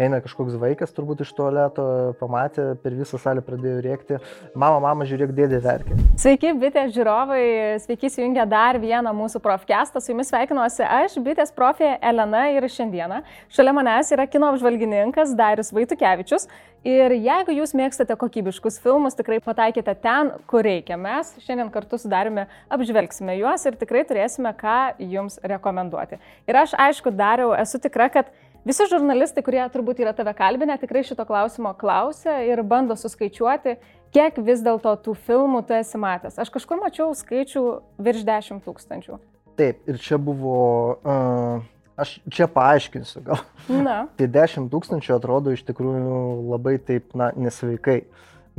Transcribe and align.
eina 0.00 0.20
kažkoks 0.24 0.56
vaikas 0.60 0.94
turbūt 0.96 1.24
iš 1.24 1.32
tualeto, 1.36 1.84
pamatė, 2.20 2.72
per 2.80 2.96
visą 2.96 3.20
salę 3.20 3.42
pradėjo 3.44 3.82
rėkti, 3.84 4.20
mama, 4.54 4.80
mama, 4.82 5.06
žiūrėk, 5.08 5.34
dėdė 5.36 5.60
verkia. 5.64 5.98
Sveiki, 6.20 6.54
bitės 6.60 6.94
žiūrovai, 6.96 7.42
sveiki 7.84 8.08
įsijungę 8.08 8.46
dar 8.50 8.80
vieną 8.80 9.12
mūsų 9.16 9.42
profkestą, 9.44 10.00
su 10.00 10.14
jumis 10.14 10.32
sveikinuosi 10.32 10.86
aš, 10.86 11.18
bitės 11.24 11.52
profė 11.56 11.94
Elena 12.00 12.46
ir 12.54 12.68
šiandieną 12.70 13.22
šalia 13.52 13.76
manęs 13.76 14.12
yra 14.16 14.26
kino 14.30 14.50
apžvalgininkas 14.54 15.36
Darius 15.38 15.72
Vaitukevičius. 15.76 16.48
Ir 16.80 17.12
jeigu 17.12 17.52
jūs 17.52 17.74
mėgstate 17.76 18.14
kokybiškus 18.16 18.78
filmus, 18.80 19.12
tikrai 19.12 19.36
pataikėte 19.44 19.92
ten, 20.00 20.30
kur 20.48 20.64
reikia. 20.64 20.96
Mes 20.96 21.34
šiandien 21.44 21.68
kartu 21.74 21.98
su 22.00 22.08
Dariumi 22.08 22.46
apžvelgsime 22.72 23.34
juos 23.36 23.66
ir 23.68 23.76
tikrai 23.76 24.06
turėsime 24.08 24.54
ką 24.56 24.78
jums 25.12 25.36
rekomenduoti. 25.44 26.16
Ir 26.48 26.60
aš, 26.62 26.72
aišku, 26.80 27.12
Dariau, 27.12 27.52
esu 27.52 27.82
tikra, 27.84 28.08
kad 28.08 28.32
Visi 28.60 28.84
žurnalistai, 28.90 29.40
kurie 29.40 29.62
turbūt 29.72 30.02
yra 30.04 30.12
tave 30.12 30.34
kalbinę, 30.36 30.76
tikrai 30.80 31.00
šito 31.06 31.24
klausimo 31.24 31.72
klausia 31.80 32.42
ir 32.44 32.60
bando 32.60 32.92
suskaičiuoti, 32.98 33.78
kiek 34.12 34.36
vis 34.44 34.60
dėlto 34.60 34.92
tų 35.00 35.14
filmų 35.24 35.62
tu 35.64 35.76
esi 35.78 36.00
matęs. 36.00 36.36
Aš 36.42 36.52
kažkur 36.52 36.82
mačiau 36.82 37.14
skaičių 37.16 37.62
virš 38.04 38.26
10 38.28 38.60
tūkstančių. 38.66 39.16
Taip, 39.56 39.80
ir 39.88 40.00
čia 40.00 40.18
buvo, 40.20 40.58
uh, 41.00 41.64
aš 42.00 42.18
čia 42.28 42.50
paaiškinsiu 42.52 43.24
gal. 43.30 43.40
Na. 43.72 44.02
tai 44.20 44.28
10 44.28 44.68
tūkstančių 44.72 45.16
atrodo 45.16 45.56
iš 45.56 45.64
tikrųjų 45.68 46.20
labai 46.52 46.76
taip, 46.84 47.16
na, 47.16 47.30
nesveikai. 47.40 48.02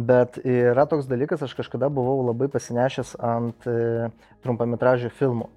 Bet 0.02 0.40
yra 0.42 0.88
toks 0.90 1.06
dalykas, 1.06 1.44
aš 1.46 1.54
kažkada 1.60 1.92
buvau 1.94 2.24
labai 2.32 2.48
pasinešęs 2.50 3.20
ant 3.22 3.68
e, 3.70 4.10
trumpametražių 4.42 5.12
filmų. 5.14 5.50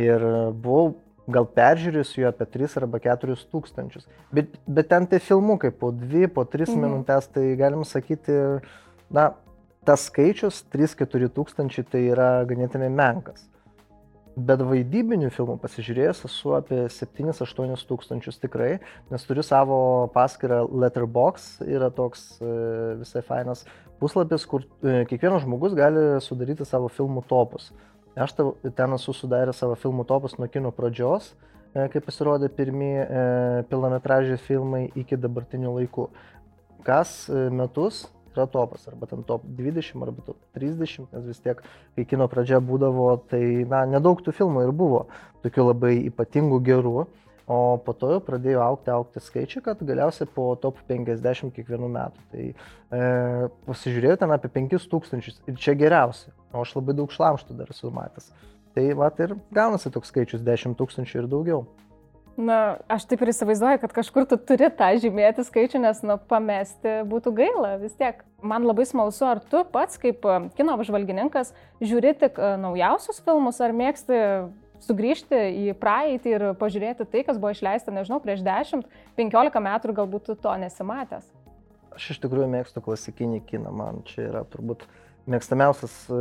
Ir 0.00 0.24
buvau 0.56 0.94
gal 1.34 1.46
peržiūrėsiu 1.58 2.24
jo 2.24 2.32
apie 2.32 2.46
3 2.58 2.78
arba 2.82 3.00
4 3.02 3.36
tūkstančius. 3.52 4.08
Bet, 4.34 4.56
bet 4.66 4.90
ten 4.90 5.06
tai 5.10 5.20
filmukai 5.22 5.70
po 5.70 5.92
2, 5.94 6.28
po 6.34 6.46
3 6.48 6.68
mhm. 6.68 6.82
minutės, 6.86 7.30
tai 7.32 7.52
galim 7.60 7.86
sakyti, 7.88 8.36
na, 9.14 9.30
tas 9.86 10.08
skaičius 10.10 10.64
3-4 10.72 11.30
tūkstančiai 11.36 11.86
tai 11.88 12.04
yra 12.12 12.32
ganėtinai 12.48 12.90
menkas. 12.92 13.46
Bet 14.40 14.62
vaidybinių 14.62 15.28
filmų 15.34 15.56
pasižiūrėjęs 15.60 16.22
esu 16.28 16.52
apie 16.54 16.84
7-8 16.92 17.82
tūkstančius 17.88 18.38
tikrai, 18.40 18.76
nes 19.10 19.24
turiu 19.26 19.42
savo 19.44 19.80
paskirtą 20.14 20.62
Letterbox, 20.70 21.48
yra 21.66 21.90
toks 21.92 22.38
e, 22.38 22.52
visai 23.00 23.24
fainas 23.26 23.64
puslapis, 24.00 24.46
kur 24.48 24.64
e, 24.64 25.02
kiekvienas 25.10 25.44
žmogus 25.44 25.74
gali 25.76 26.04
sudaryti 26.24 26.64
savo 26.68 26.88
filmų 26.94 27.26
topus. 27.28 27.72
Aš 28.16 28.34
ten 28.74 28.96
esu 28.96 29.14
sudaręs 29.14 29.60
savo 29.62 29.76
filmų 29.78 30.04
topus 30.08 30.34
nuo 30.38 30.48
kino 30.50 30.72
pradžios, 30.74 31.30
e, 31.74 31.86
kai 31.92 32.00
pasirodė 32.02 32.48
pirmie 32.50 32.96
e, 33.04 33.20
pilnametražiai 33.70 34.40
filmai 34.42 34.88
iki 34.98 35.18
dabartinių 35.20 35.76
laikų. 35.76 36.08
Kas 36.86 37.28
e, 37.30 37.46
metus 37.54 38.08
yra 38.34 38.48
topas, 38.50 38.88
arba 38.90 39.06
ten 39.06 39.22
top 39.26 39.44
20, 39.58 40.02
arba 40.02 40.24
top 40.26 40.40
30, 40.58 41.06
nes 41.12 41.28
vis 41.30 41.42
tiek, 41.44 41.62
kai 41.94 42.06
kino 42.10 42.26
pradžia 42.30 42.58
būdavo, 42.62 43.12
tai, 43.30 43.42
na, 43.70 43.84
nedaug 43.86 44.22
tų 44.26 44.34
filmų 44.34 44.66
ir 44.66 44.74
buvo, 44.74 45.04
tokių 45.46 45.70
labai 45.70 45.94
ypatingų 46.10 46.60
gerų, 46.66 47.06
o 47.50 47.78
po 47.82 47.94
to 47.98 48.12
jau 48.14 48.20
pradėjo 48.22 48.60
aukti, 48.62 48.92
aukti 48.94 49.22
skaičiai, 49.22 49.64
kad 49.64 49.80
galiausiai 49.82 50.28
po 50.30 50.52
top 50.62 50.78
50 50.86 51.50
kiekvienų 51.56 51.88
metų. 51.96 52.26
Tai 52.30 52.44
e, 52.46 53.00
pasižiūrėjau 53.66 54.20
ten 54.22 54.36
apie 54.36 54.52
5000 54.60 55.50
ir 55.50 55.58
čia 55.58 55.74
geriausia 55.78 56.30
o 56.52 56.64
aš 56.64 56.74
labai 56.78 56.96
daug 56.98 57.12
šlamštų 57.14 57.58
dar 57.58 57.70
esu 57.72 57.90
matęs. 57.94 58.30
Tai 58.74 58.86
va 58.98 59.10
ir 59.22 59.36
gaunasi 59.54 59.90
toks 59.90 60.10
skaičius 60.12 60.42
10 60.46 60.76
tūkstančių 60.78 61.22
ir 61.22 61.30
daugiau. 61.30 61.62
Na, 62.40 62.78
aš 62.88 63.04
taip 63.10 63.20
ir 63.20 63.32
įsivaizduoju, 63.32 63.80
kad 63.82 63.92
kažkur 63.92 64.24
tu 64.30 64.38
turi 64.48 64.70
tą 64.72 64.88
žymėti 65.02 65.42
skaičių, 65.44 65.80
nes, 65.82 65.98
nu, 66.06 66.14
pamesti 66.30 67.00
būtų 67.10 67.34
gaila 67.36 67.74
vis 67.82 67.96
tiek. 67.98 68.22
Man 68.40 68.64
labai 68.64 68.86
smalsu, 68.88 69.26
ar 69.28 69.42
tu 69.50 69.60
pats 69.74 70.00
kaip 70.00 70.24
e, 70.24 70.38
kino 70.56 70.78
apžvalgininkas 70.78 71.52
žiūri 71.82 72.14
tik 72.22 72.38
e, 72.40 72.54
naujausius 72.62 73.20
filmus, 73.26 73.60
ar 73.60 73.74
mėgsti 73.76 74.22
sugrįžti 74.84 75.40
į 75.68 75.74
praeitį 75.80 76.34
ir 76.34 76.46
pažiūrėti 76.60 77.06
tai, 77.10 77.24
kas 77.26 77.38
buvo 77.40 77.52
išleista, 77.54 77.92
nežinau, 77.94 78.20
prieš 78.22 78.44
10-15 78.46 79.64
metų 79.66 79.90
ir 79.90 79.96
galbūt 80.00 80.32
to 80.40 80.56
nesimatęs. 80.64 81.28
Aš 81.96 82.12
iš 82.14 82.20
tikrųjų 82.22 82.48
mėgstu 82.52 82.82
klasikinį 82.84 83.42
kiną, 83.48 83.72
man 83.74 84.04
čia 84.08 84.28
yra 84.28 84.44
turbūt 84.48 84.86
mėgstamiausias 85.30 85.94
e, 86.08 86.20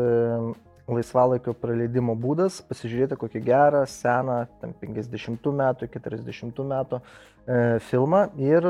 laisvalaikio 0.89 1.53
praleidimo 1.57 2.15
būdas- 2.19 2.59
pasižiūrėti 2.69 3.17
kokį 3.19 3.41
gerą, 3.45 3.85
seną, 3.87 4.41
50 4.61 5.53
metų, 5.61 5.89
40 5.93 6.65
metų 6.73 6.99
e, 6.99 7.79
filmą 7.89 8.25
ir 8.41 8.65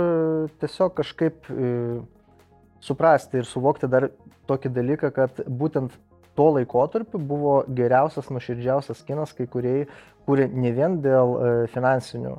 tiesiog 0.59 0.95
kažkaip 0.99 1.49
e, 1.49 2.01
suprasti 2.83 3.39
ir 3.39 3.47
suvokti 3.47 3.87
dar 3.87 4.09
tokį 4.49 4.71
dalyką, 4.75 5.11
kad 5.13 5.41
būtent 5.47 5.95
tuo 6.39 6.53
laikotarpiu 6.55 7.19
buvo 7.19 7.57
geriausias, 7.75 8.31
nuoširdžiausias 8.31 9.03
kinas, 9.07 9.35
kai 9.35 9.49
kurie 9.51 9.89
kūrė 10.27 10.47
ne 10.55 10.71
vien 10.75 11.01
dėl 11.03 11.35
finansinių 11.73 12.37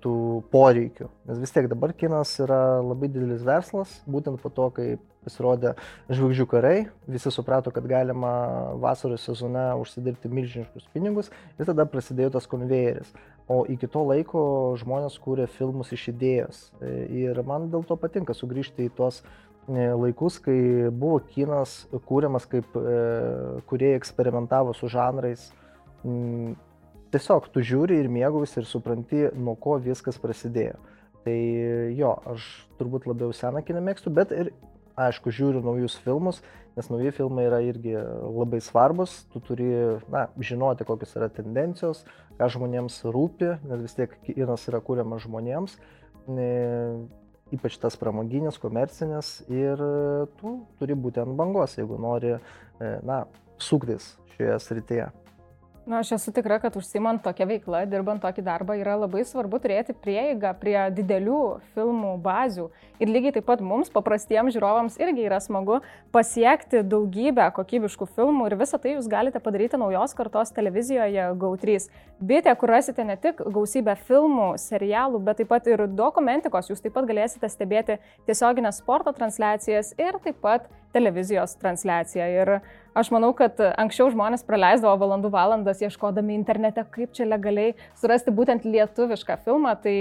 tų 0.00 0.16
poreikių. 0.52 1.08
Nes 1.28 1.40
vis 1.42 1.52
tiek 1.52 1.66
dabar 1.68 1.92
kinas 1.92 2.30
yra 2.40 2.80
labai 2.80 3.10
didelis 3.12 3.42
verslas, 3.44 3.98
būtent 4.08 4.40
po 4.40 4.48
to, 4.48 4.70
kai 4.72 4.86
pasirodė 5.22 5.74
žvaigždžių 6.10 6.46
karai, 6.50 6.76
visi 7.06 7.30
suprato, 7.30 7.70
kad 7.74 7.84
galima 7.86 8.32
vasaros 8.80 9.26
sezone 9.28 9.68
užsidirbti 9.82 10.30
milžiniškus 10.32 10.88
pinigus 10.94 11.30
ir 11.58 11.68
tada 11.68 11.84
prasidėjo 11.86 12.32
tas 12.38 12.48
konvejeris. 12.50 13.12
O 13.50 13.62
iki 13.68 13.90
to 13.90 14.06
laiko 14.08 14.42
žmonės 14.80 15.18
kūrė 15.20 15.48
filmus 15.52 15.92
iš 15.92 16.08
idėjos. 16.14 16.64
Ir 17.12 17.38
man 17.46 17.68
dėl 17.70 17.84
to 17.84 17.98
patinka 18.00 18.34
sugrįžti 18.38 18.88
į 18.88 18.94
tuos 18.96 19.20
e, 19.20 19.24
laikus, 19.68 20.38
kai 20.42 20.90
buvo 20.90 21.20
kinas 21.32 21.82
kūriamas, 22.08 22.48
kaip 22.50 22.76
e, 22.76 22.94
kurie 23.70 23.92
eksperimentavo 23.96 24.74
su 24.74 24.90
žanrais. 24.90 25.50
Tiesiog 27.12 27.46
tu 27.52 27.62
žiūri 27.62 28.00
ir 28.00 28.08
mėgausi 28.10 28.58
ir 28.62 28.66
supranti, 28.66 29.28
nuo 29.36 29.54
ko 29.60 29.76
viskas 29.78 30.18
prasidėjo. 30.18 30.80
Tai 31.22 31.38
jo, 31.94 32.16
aš 32.32 32.48
turbūt 32.80 33.06
labiau 33.06 33.30
seną 33.36 33.62
kiną 33.62 33.84
mėgstu, 33.86 34.10
bet 34.10 34.32
ir 34.34 34.50
aišku 34.98 35.32
žiūriu 35.32 35.62
naujus 35.64 35.94
filmus, 36.02 36.40
nes 36.76 36.88
nauji 36.90 37.12
filmai 37.14 37.46
yra 37.46 37.60
irgi 37.64 37.94
labai 37.94 38.60
svarbus, 38.64 39.22
tu 39.32 39.40
turi 39.44 39.68
na, 40.12 40.26
žinoti, 40.40 40.86
kokios 40.88 41.14
yra 41.18 41.28
tendencijos, 41.32 42.02
ką 42.40 42.48
žmonėms 42.56 43.02
rūpi, 43.14 43.54
nes 43.68 43.84
vis 43.84 43.96
tiek 43.98 44.14
kinas 44.26 44.66
yra 44.72 44.82
kūriamas 44.84 45.24
žmonėms, 45.26 45.76
e, 46.32 46.48
ypač 47.52 47.76
tas 47.80 47.96
pramoginis, 48.00 48.58
komercinis 48.60 49.40
ir 49.52 49.80
tu 50.40 50.54
turi 50.80 50.96
būti 50.96 51.22
ant 51.22 51.36
bangos, 51.38 51.76
jeigu 51.78 51.98
nori 52.00 52.34
e, 52.34 52.38
na, 53.06 53.22
suktis 53.60 54.14
šioje 54.34 54.58
srityje. 54.66 55.10
Na, 55.82 55.98
aš 55.98 56.12
esu 56.14 56.30
tikra, 56.30 56.60
kad 56.62 56.76
užsimant 56.78 57.24
tokią 57.24 57.48
veiklą, 57.50 57.80
dirbant 57.90 58.22
tokį 58.22 58.44
darbą, 58.46 58.76
yra 58.78 58.92
labai 59.00 59.24
svarbu 59.26 59.58
turėti 59.64 59.96
prieigą 59.98 60.52
prie 60.60 60.76
didelių 60.94 61.38
filmų 61.74 62.12
bazių. 62.22 62.68
Ir 63.02 63.10
lygiai 63.10 63.32
taip 63.34 63.48
pat 63.48 63.64
mums, 63.66 63.90
paprastiems 63.90 64.54
žiūrovams, 64.54 65.00
irgi 65.02 65.24
yra 65.26 65.40
smagu 65.42 65.80
pasiekti 66.14 66.84
daugybę 66.86 67.48
kokybiškų 67.56 68.06
filmų 68.14 68.46
ir 68.46 68.56
visą 68.60 68.78
tai 68.78 68.92
jūs 68.94 69.08
galite 69.10 69.42
padaryti 69.42 69.80
naujos 69.82 70.14
kartos 70.14 70.54
televizijoje 70.54 71.24
GO3. 71.42 71.88
Bitė, 72.22 72.54
kur 72.60 72.70
rasite 72.76 73.02
ne 73.02 73.18
tik 73.18 73.42
gausybę 73.42 73.96
filmų, 74.06 74.52
serialų, 74.62 75.18
bet 75.26 75.42
taip 75.42 75.50
pat 75.50 75.66
ir 75.66 75.88
dokumentikos. 75.90 76.70
Jūs 76.70 76.84
taip 76.84 76.94
pat 76.94 77.10
galėsite 77.10 77.50
stebėti 77.50 77.98
tiesioginės 78.30 78.78
sporto 78.84 79.10
transliacijas 79.18 79.96
ir 79.98 80.22
taip 80.22 80.38
pat 80.46 80.70
televizijos 80.94 81.56
transliaciją. 81.60 82.28
Ir 82.42 82.56
Aš 82.92 83.08
manau, 83.08 83.30
kad 83.32 83.56
anksčiau 83.80 84.10
žmonės 84.12 84.42
praleisdavo 84.44 84.92
valandų 85.00 85.30
valandas 85.32 85.78
ieškodami 85.80 86.34
internete, 86.36 86.82
kaip 86.92 87.14
čia 87.16 87.24
legaliai 87.24 87.72
surasti 87.96 88.34
būtent 88.36 88.66
lietuvišką 88.68 89.38
filmą. 89.46 89.72
Tai 89.80 89.94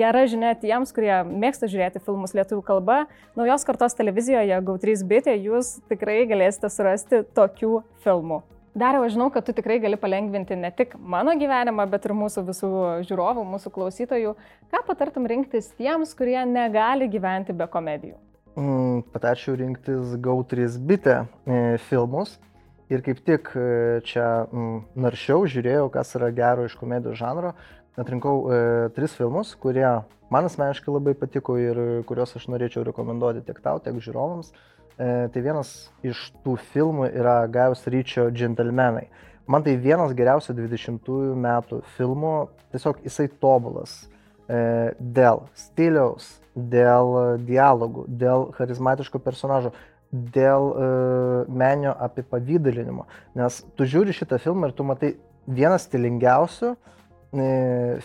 gera 0.00 0.22
žinia 0.24 0.54
tiems, 0.56 0.94
kurie 0.96 1.12
mėgsta 1.28 1.68
žiūrėti 1.68 2.00
filmus 2.06 2.32
lietuvių 2.38 2.64
kalba. 2.64 3.02
Naujos 3.36 3.68
kartos 3.68 3.96
televizijoje 3.98 4.62
GAU3 4.64 5.02
bitė 5.10 5.34
jūs 5.36 5.74
tikrai 5.92 6.22
galėsite 6.30 6.70
surasti 6.72 7.20
tokių 7.36 7.82
filmų. 8.06 8.40
Dariau, 8.78 9.04
aš 9.04 9.18
žinau, 9.18 9.26
kad 9.34 9.44
tu 9.44 9.52
tikrai 9.52 9.76
gali 9.82 9.98
palengvinti 10.00 10.56
ne 10.56 10.70
tik 10.72 10.94
mano 10.96 11.34
gyvenimą, 11.36 11.84
bet 11.92 12.06
ir 12.08 12.14
mūsų 12.16 12.46
visų 12.48 12.70
žiūrovų, 13.10 13.44
mūsų 13.44 13.74
klausytojų. 13.74 14.32
Ką 14.72 14.82
patartum 14.88 15.28
rinktis 15.28 15.68
tiems, 15.76 16.16
kurie 16.16 16.38
negali 16.48 17.10
gyventi 17.12 17.56
be 17.56 17.68
komedijų? 17.68 18.16
Mm, 18.58 19.04
patarčiau 19.14 19.54
rinktis 19.54 20.16
GAU3 20.18 20.78
bitę 20.82 21.16
e, 21.46 21.78
filmus. 21.78 22.40
Ir 22.90 23.04
kaip 23.06 23.20
tik 23.22 23.52
e, 23.54 24.00
čia 24.02 24.48
mm, 24.50 24.80
naršiau, 24.98 25.44
žiūrėjau, 25.46 25.84
kas 25.94 26.10
yra 26.18 26.32
gero 26.34 26.64
iš 26.66 26.74
komedijos 26.80 27.20
žanro. 27.20 27.52
Atrinkau 27.98 28.48
e, 28.50 28.58
tris 28.96 29.14
filmus, 29.14 29.52
kurie 29.62 29.86
man 30.32 30.48
asmeniškai 30.48 30.90
labai 30.90 31.14
patiko 31.20 31.54
ir 31.60 31.78
kuriuos 32.08 32.34
aš 32.40 32.48
norėčiau 32.50 32.82
rekomenduoti 32.88 33.44
tiek 33.46 33.62
tau, 33.62 33.78
tiek 33.84 33.94
žiūrovams. 34.02 34.50
E, 34.50 35.08
tai 35.30 35.44
vienas 35.44 35.72
iš 36.02 36.26
tų 36.42 36.56
filmų 36.72 37.12
yra 37.12 37.38
Gaius 37.46 37.86
Ryčio 37.86 38.26
Gentlemenai. 38.34 39.06
Man 39.46 39.62
tai 39.62 39.78
vienas 39.78 40.18
geriausių 40.18 40.58
20-ųjų 40.58 41.38
metų 41.46 41.84
filmų, 41.94 42.36
tiesiog 42.74 43.06
jisai 43.06 43.30
tobulas 43.38 44.00
dėl 44.48 45.42
stiliaus, 45.52 46.38
dėl 46.56 47.38
dialogų, 47.44 48.06
dėl 48.08 48.46
charizmatiško 48.56 49.20
personažo, 49.20 49.74
dėl 50.12 50.70
e, 50.72 50.90
menio 51.52 51.92
apipavydalinimo. 52.06 53.06
Nes 53.36 53.60
tu 53.76 53.88
žiūri 53.88 54.14
šitą 54.16 54.38
filmą 54.40 54.70
ir 54.70 54.76
tu 54.76 54.86
matai 54.88 55.10
vieną 55.48 55.76
stilingiausių 55.82 56.70
e, 56.72 56.78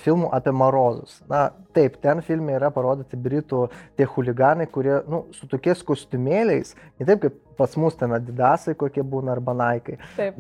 filmų 0.04 0.31
apie 0.36 0.54
marozus. 0.56 1.22
Na, 1.31 1.45
taip, 1.75 1.95
ten 2.04 2.22
filme 2.25 2.57
yra 2.57 2.74
parodyti 2.75 3.19
britų 3.19 3.66
tie 3.98 4.07
huliganai, 4.10 4.68
kurie, 4.72 5.00
nu, 5.07 5.25
su 5.36 5.48
tokiais 5.51 5.84
kostiumėliais, 5.88 6.75
ne 7.00 7.07
taip 7.07 7.24
kaip 7.24 7.40
pas 7.57 7.75
mus 7.79 7.97
ten 8.00 8.13
adidasai 8.15 8.75
kokie 8.79 9.03
būna 9.03 9.33
arba 9.35 9.55
naikai, 9.57 9.97
Taip. 10.17 10.39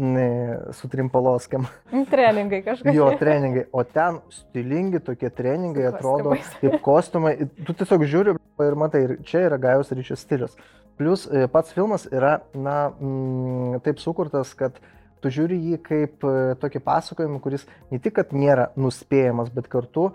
su 0.77 0.89
trimpaloskiam. 0.91 1.67
Treningai 2.13 2.61
kažkaip. 2.65 2.93
Jo, 2.95 3.09
treningai, 3.19 3.67
o 3.71 3.83
ten 3.83 4.19
stilingi 4.33 5.01
tokie 5.03 5.29
treningai 5.33 5.87
Su 5.87 5.95
atrodo 5.95 6.33
kostiumais. 6.33 6.55
kaip 6.61 6.81
kostiumai. 6.85 7.35
Tu 7.65 7.77
tiesiog 7.81 8.07
žiūri 8.15 8.37
ir 8.67 8.79
matai, 8.79 9.03
ir 9.07 9.15
čia 9.27 9.45
yra 9.49 9.59
gajus 9.61 9.93
ryšio 9.95 10.17
stilius. 10.19 10.57
Plus 10.97 11.25
e, 11.25 11.47
pats 11.49 11.73
filmas 11.73 12.05
yra, 12.13 12.39
na, 12.53 12.91
mm, 12.93 13.79
taip 13.85 14.01
sukurtas, 14.01 14.53
kad 14.57 14.77
tu 15.23 15.31
žiūri 15.31 15.57
jį 15.69 15.79
kaip 15.85 16.25
e, 16.27 16.35
tokį 16.61 16.81
pasakojimą, 16.83 17.39
kuris 17.43 17.65
ne 17.91 17.99
tik, 18.03 18.17
kad 18.19 18.33
nėra 18.35 18.69
nuspėjamas, 18.79 19.49
bet 19.55 19.69
kartu 19.71 20.09
e, 20.11 20.13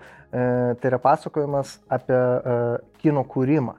tai 0.78 0.90
yra 0.92 1.00
pasakojimas 1.02 1.78
apie 1.90 2.18
e, 2.18 2.56
kino 3.02 3.24
kūrimą. 3.26 3.74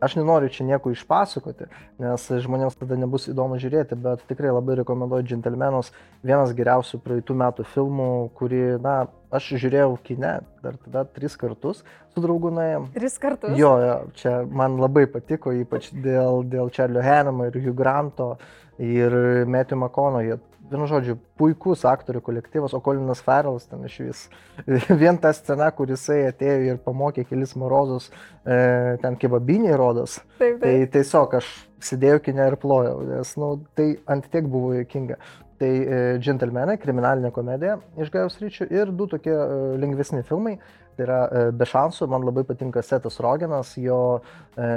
Aš 0.00 0.14
nenoriu 0.14 0.50
čia 0.52 0.62
nieko 0.66 0.92
išpasakoti, 0.94 1.66
nes 1.98 2.26
žmonėms 2.44 2.76
tada 2.78 2.94
nebus 3.00 3.26
įdomu 3.30 3.58
žiūrėti, 3.58 3.98
bet 3.98 4.22
tikrai 4.30 4.52
labai 4.54 4.76
rekomenduoju 4.78 5.26
Gentlemanus, 5.26 5.90
vienas 6.22 6.54
geriausių 6.54 7.00
praeitų 7.02 7.34
metų 7.42 7.66
filmų, 7.72 8.10
kurį, 8.38 8.62
na, 8.84 8.94
aš 9.34 9.50
žiūrėjau 9.58 9.96
kine 10.06 10.36
dar 10.62 10.78
tada 10.84 11.02
tris 11.16 11.34
kartus 11.40 11.82
su 12.14 12.22
draugu 12.22 12.52
nuėjom. 12.54 12.88
Tris 12.94 13.18
kartus. 13.18 13.56
Jo, 13.58 13.74
jo, 13.82 13.96
čia 14.18 14.38
man 14.46 14.78
labai 14.78 15.08
patiko, 15.10 15.50
ypač 15.54 15.90
dėl, 15.92 16.44
dėl 16.46 16.70
Čarlio 16.74 17.02
Henamo 17.02 17.48
ir 17.48 17.58
Hugh 17.58 17.76
Granto 17.78 18.36
ir 18.78 19.18
Matthew 19.50 19.82
McConaughey. 19.82 20.38
Vienu 20.68 20.84
žodžiu, 20.90 21.16
puikus 21.40 21.84
aktorių 21.88 22.20
kolektyvas, 22.26 22.74
o 22.76 22.80
Colinas 22.84 23.22
Farrellas 23.24 23.64
ten 23.70 23.86
iš 23.88 23.96
vis. 24.04 24.22
Vien 25.00 25.16
ta 25.20 25.32
scena, 25.32 25.70
kur 25.72 25.88
jisai 25.88 26.26
atėjo 26.28 26.74
ir 26.74 26.80
pamokė 26.84 27.24
kelis 27.28 27.54
morozus, 27.56 28.10
e, 28.44 28.98
ten 29.02 29.16
kebabiniai 29.20 29.78
rodos. 29.80 30.18
Taip, 30.36 30.60
Tai 30.60 30.74
taip. 30.74 30.92
tiesiog 30.96 31.38
aš 31.40 31.50
sėdėjau 31.88 32.22
kine 32.26 32.48
ir 32.50 32.58
plojau, 32.60 33.00
nes 33.08 33.34
nu, 33.40 33.52
tai 33.78 33.94
ant 34.10 34.28
tiek 34.28 34.48
buvo 34.48 34.74
juokinga. 34.76 35.18
Tai 35.58 35.70
e, 35.70 36.02
Gentlemanai, 36.22 36.76
kriminalinė 36.78 37.32
komedija 37.34 37.80
iš 37.98 38.12
Gajos 38.14 38.36
ryčių 38.38 38.68
ir 38.70 38.92
du 38.94 39.08
tokie 39.10 39.34
e, 39.34 39.48
lengvesni 39.80 40.22
filmai. 40.26 40.58
Tai 40.98 41.06
yra 41.06 41.18
e, 41.26 41.42
Be 41.54 41.66
šansų, 41.66 42.06
man 42.10 42.26
labai 42.26 42.44
patinka 42.46 42.82
Setas 42.84 43.18
Rogenas, 43.22 43.72
jo 43.80 44.18
e, 44.18 44.68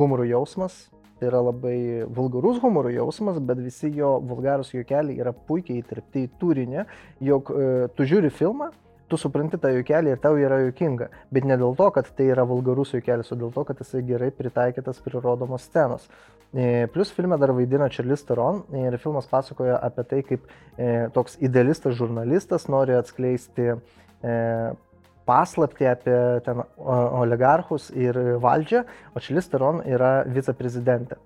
humoro 0.00 0.26
jausmas. 0.26 0.86
Tai 1.18 1.30
yra 1.32 1.40
labai 1.42 2.04
vulgarus 2.14 2.60
humoro 2.62 2.92
jausmas, 2.94 3.40
bet 3.42 3.58
visi 3.62 3.90
jo 3.96 4.16
vulgarus 4.22 4.70
juokeliai 4.74 5.18
yra 5.18 5.32
puikiai 5.34 5.82
įtirpti 5.82 6.26
į 6.26 6.30
turinį, 6.38 6.84
jog 7.26 7.50
e, 7.50 7.64
tu 7.96 8.06
žiūri 8.06 8.30
filmą, 8.30 8.70
tu 9.08 9.18
supranti 9.18 9.58
tą 9.60 9.72
juokelį 9.72 10.14
ir 10.14 10.22
tau 10.22 10.38
yra 10.38 10.60
juokinga. 10.62 11.08
Bet 11.34 11.46
ne 11.48 11.56
dėl 11.58 11.74
to, 11.78 11.88
kad 11.96 12.08
tai 12.16 12.28
yra 12.32 12.44
vulgarus 12.48 12.92
juokelis, 12.94 13.32
o 13.32 13.38
dėl 13.40 13.52
to, 13.54 13.64
kad 13.68 13.80
jisai 13.82 14.04
gerai 14.06 14.30
pritaikytas 14.34 15.00
prie 15.04 15.20
rodomos 15.22 15.66
scenos. 15.66 16.06
E, 16.52 16.86
Plus 16.92 17.10
filme 17.12 17.36
dar 17.40 17.52
vaidina 17.52 17.90
Charlize 17.92 18.24
Theron 18.28 18.62
ir 18.76 18.96
filmas 19.02 19.28
pasakoja 19.28 19.80
apie 19.84 20.04
tai, 20.08 20.22
kaip 20.28 20.46
e, 20.76 21.08
toks 21.16 21.36
idealistas 21.44 21.96
žurnalistas 21.98 22.68
nori 22.72 22.96
atskleisti 22.96 23.72
e, 23.74 24.36
paslapti 25.28 25.86
apie 25.90 26.18
ten 26.46 26.62
oligarchus 27.22 27.90
ir 27.94 28.16
valdžią, 28.42 28.84
o 29.14 29.20
Charlize 29.20 29.50
Theron 29.52 29.82
yra 29.86 30.22
viceprezidentė. 30.26 31.18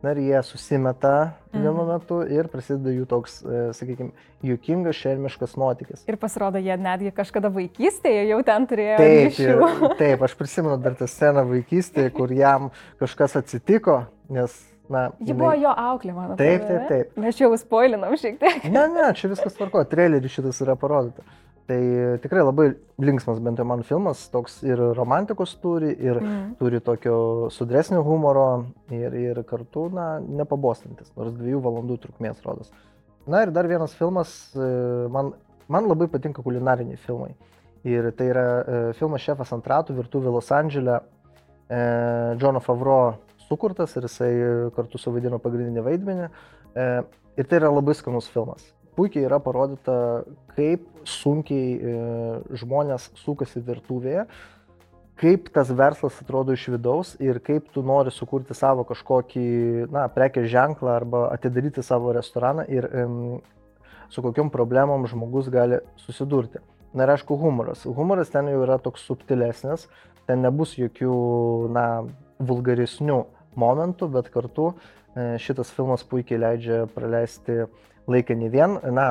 Na 0.00 0.14
ir 0.14 0.20
jie 0.24 0.38
susimeta 0.48 1.34
Mhm. 1.52 1.60
vienu 1.62 1.82
metu 1.84 2.18
ir 2.24 2.46
prasideda 2.48 2.88
jų 2.94 3.04
toks, 3.10 3.34
e, 3.44 3.66
sakykime, 3.76 4.12
juokingas, 4.48 4.96
šermiškas 4.96 5.56
nuotykis. 5.60 6.06
Ir 6.08 6.16
pasirodo, 6.16 6.56
jie 6.56 6.72
netgi 6.80 7.12
kažkada 7.12 7.50
vaikystėje 7.52 8.22
jau 8.30 8.38
ten 8.42 8.64
turėjo 8.66 8.96
Taip, 8.96 9.40
ir- 9.44 9.96
taip, 10.00 10.22
aš 10.24 10.34
prisimenu 10.40 10.78
dar 10.80 10.94
tą 10.96 11.04
sceną 11.06 11.44
vaikystėje, 11.50 12.14
kur 12.16 12.32
jam 12.32 12.70
kažkas 12.98 13.36
atsitiko, 13.42 14.06
nes, 14.30 14.56
na... 14.88 15.10
Ji 15.20 15.34
jinai- 15.34 15.38
buvo 15.42 15.52
jo 15.66 15.74
auklė, 15.76 16.14
man 16.16 16.30
atrodo. 16.32 16.38
Taip, 16.46 16.64
taip, 16.70 16.88
taip. 16.88 17.12
Mes 17.20 17.36
čia 17.36 17.44
jau 17.50 17.58
spoilinam 17.60 18.16
šiek 18.16 18.40
tiek. 18.40 18.64
Ne, 18.72 18.86
ne, 18.88 19.12
čia 19.12 19.28
viskas 19.28 19.52
tvarko, 19.58 19.84
trailerį 19.84 20.32
šitas 20.32 20.62
yra 20.64 20.78
parodyta. 20.80 21.20
Tai 21.70 21.78
tikrai 22.18 22.42
labai 22.42 22.64
linksmas 22.98 23.38
bent 23.38 23.60
jau 23.60 23.64
man 23.68 23.84
filmas, 23.86 24.24
toks 24.32 24.56
ir 24.66 24.80
romantikos 24.98 25.52
turi, 25.62 25.92
ir 26.02 26.18
Mm. 26.18 26.56
turi 26.58 26.80
tokio 26.82 27.46
sudresnio 27.54 28.02
humoro, 28.02 28.66
ir, 28.90 29.14
ir 29.14 29.42
kartu, 29.46 29.84
na, 29.94 30.18
nepabostantis, 30.18 31.12
nors 31.16 31.30
dviejų 31.36 31.60
valandų 31.62 31.98
trukmės 32.02 32.42
rodos. 32.42 32.72
Na 33.30 33.44
ir 33.44 33.52
dar 33.54 33.68
vienas 33.70 33.94
filmas, 33.94 34.50
e, 34.56 35.06
man, 35.14 35.30
man 35.68 35.86
labai 35.86 36.08
patinka 36.10 36.42
kulinariniai 36.42 36.98
filmai. 37.06 37.36
Ir 37.84 38.10
tai 38.18 38.26
yra 38.32 38.44
e, 38.60 38.92
filmas 38.98 39.22
Šefas 39.22 39.52
ant 39.54 39.64
ratų, 39.70 39.94
virtuvė 39.94 40.32
Los 40.34 40.50
Andželė, 40.50 40.98
e, 41.70 42.34
Džono 42.36 42.60
Favro 42.60 43.14
sukurtas 43.46 43.94
ir 43.96 44.08
jisai 44.08 44.32
kartu 44.74 44.98
suvaidino 44.98 45.38
pagrindinį 45.38 45.86
vaidmenį. 45.86 46.28
E, 46.74 46.90
ir 47.38 47.46
tai 47.46 47.62
yra 47.62 47.70
labai 47.70 47.94
skanus 47.94 48.26
filmas. 48.26 48.66
Puikiai 48.96 49.26
yra 49.28 49.38
parodyta, 49.42 50.24
kaip 50.56 50.86
sunkiai 51.08 51.74
e, 51.76 51.92
žmonės 52.60 53.10
sukasi 53.22 53.62
virtuvėje, 53.64 54.26
kaip 55.20 55.50
tas 55.54 55.70
verslas 55.76 56.16
atrodo 56.22 56.54
iš 56.56 56.66
vidaus 56.72 57.14
ir 57.20 57.40
kaip 57.44 57.68
tu 57.74 57.84
nori 57.86 58.12
sukurti 58.14 58.56
savo 58.56 58.86
kažkokį, 58.88 59.46
na, 59.92 60.06
prekės 60.12 60.48
ženklą 60.52 60.94
arba 60.96 61.24
atidaryti 61.34 61.84
savo 61.84 62.14
restoraną 62.16 62.64
ir 62.72 62.88
em, 62.88 63.16
su 64.10 64.24
kokiam 64.24 64.50
problemom 64.50 65.06
žmogus 65.10 65.50
gali 65.52 65.80
susidurti. 66.00 66.62
Na 66.96 67.06
ir 67.06 67.12
aišku, 67.14 67.36
humoras. 67.38 67.84
Humoras 67.86 68.32
ten 68.32 68.48
jau 68.50 68.64
yra 68.64 68.80
toks 68.82 69.04
subtilesnis, 69.06 69.86
ten 70.26 70.42
nebus 70.42 70.74
jokių, 70.78 71.12
na, 71.74 71.84
vulgaresnių 72.40 73.20
momentų, 73.60 74.08
bet 74.16 74.30
kartu 74.32 74.70
e, 74.72 75.36
šitas 75.42 75.70
filmas 75.76 76.02
puikiai 76.08 76.40
leidžia 76.40 76.80
praleisti 76.94 77.66
laiką 78.10 78.36
ne 78.38 78.50
vien, 78.52 78.76
na, 78.94 79.08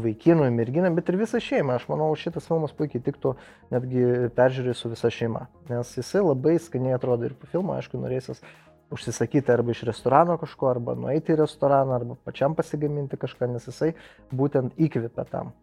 vaikinui, 0.00 0.50
merginai, 0.54 0.90
bet 0.94 1.10
ir 1.10 1.18
visą 1.20 1.40
šeimą. 1.42 1.78
Aš 1.78 1.86
manau, 1.90 2.10
šitas 2.18 2.48
filmas 2.50 2.74
puikiai 2.76 3.02
tiktų 3.04 3.34
netgi 3.74 4.04
peržiūrėjus 4.36 4.82
su 4.82 4.90
visa 4.92 5.10
šeima, 5.12 5.46
nes 5.70 5.94
jisai 5.98 6.24
labai 6.24 6.56
skaniai 6.62 6.96
atrodo 6.96 7.28
ir 7.28 7.36
po 7.38 7.50
filmo, 7.50 7.76
aišku, 7.78 8.00
norėsis 8.02 8.42
užsisakyti 8.94 9.52
arba 9.52 9.74
iš 9.74 9.84
restorano 9.88 10.36
kažko, 10.40 10.70
arba 10.70 10.96
nueiti 10.98 11.34
į 11.34 11.40
restoraną, 11.42 11.98
arba 11.98 12.18
pačiam 12.26 12.56
pasigaminti 12.58 13.18
kažką, 13.20 13.48
nes 13.54 13.70
jisai 13.70 13.94
būtent 14.34 14.76
įkvėpia 14.78 15.26
tam. 15.30 15.54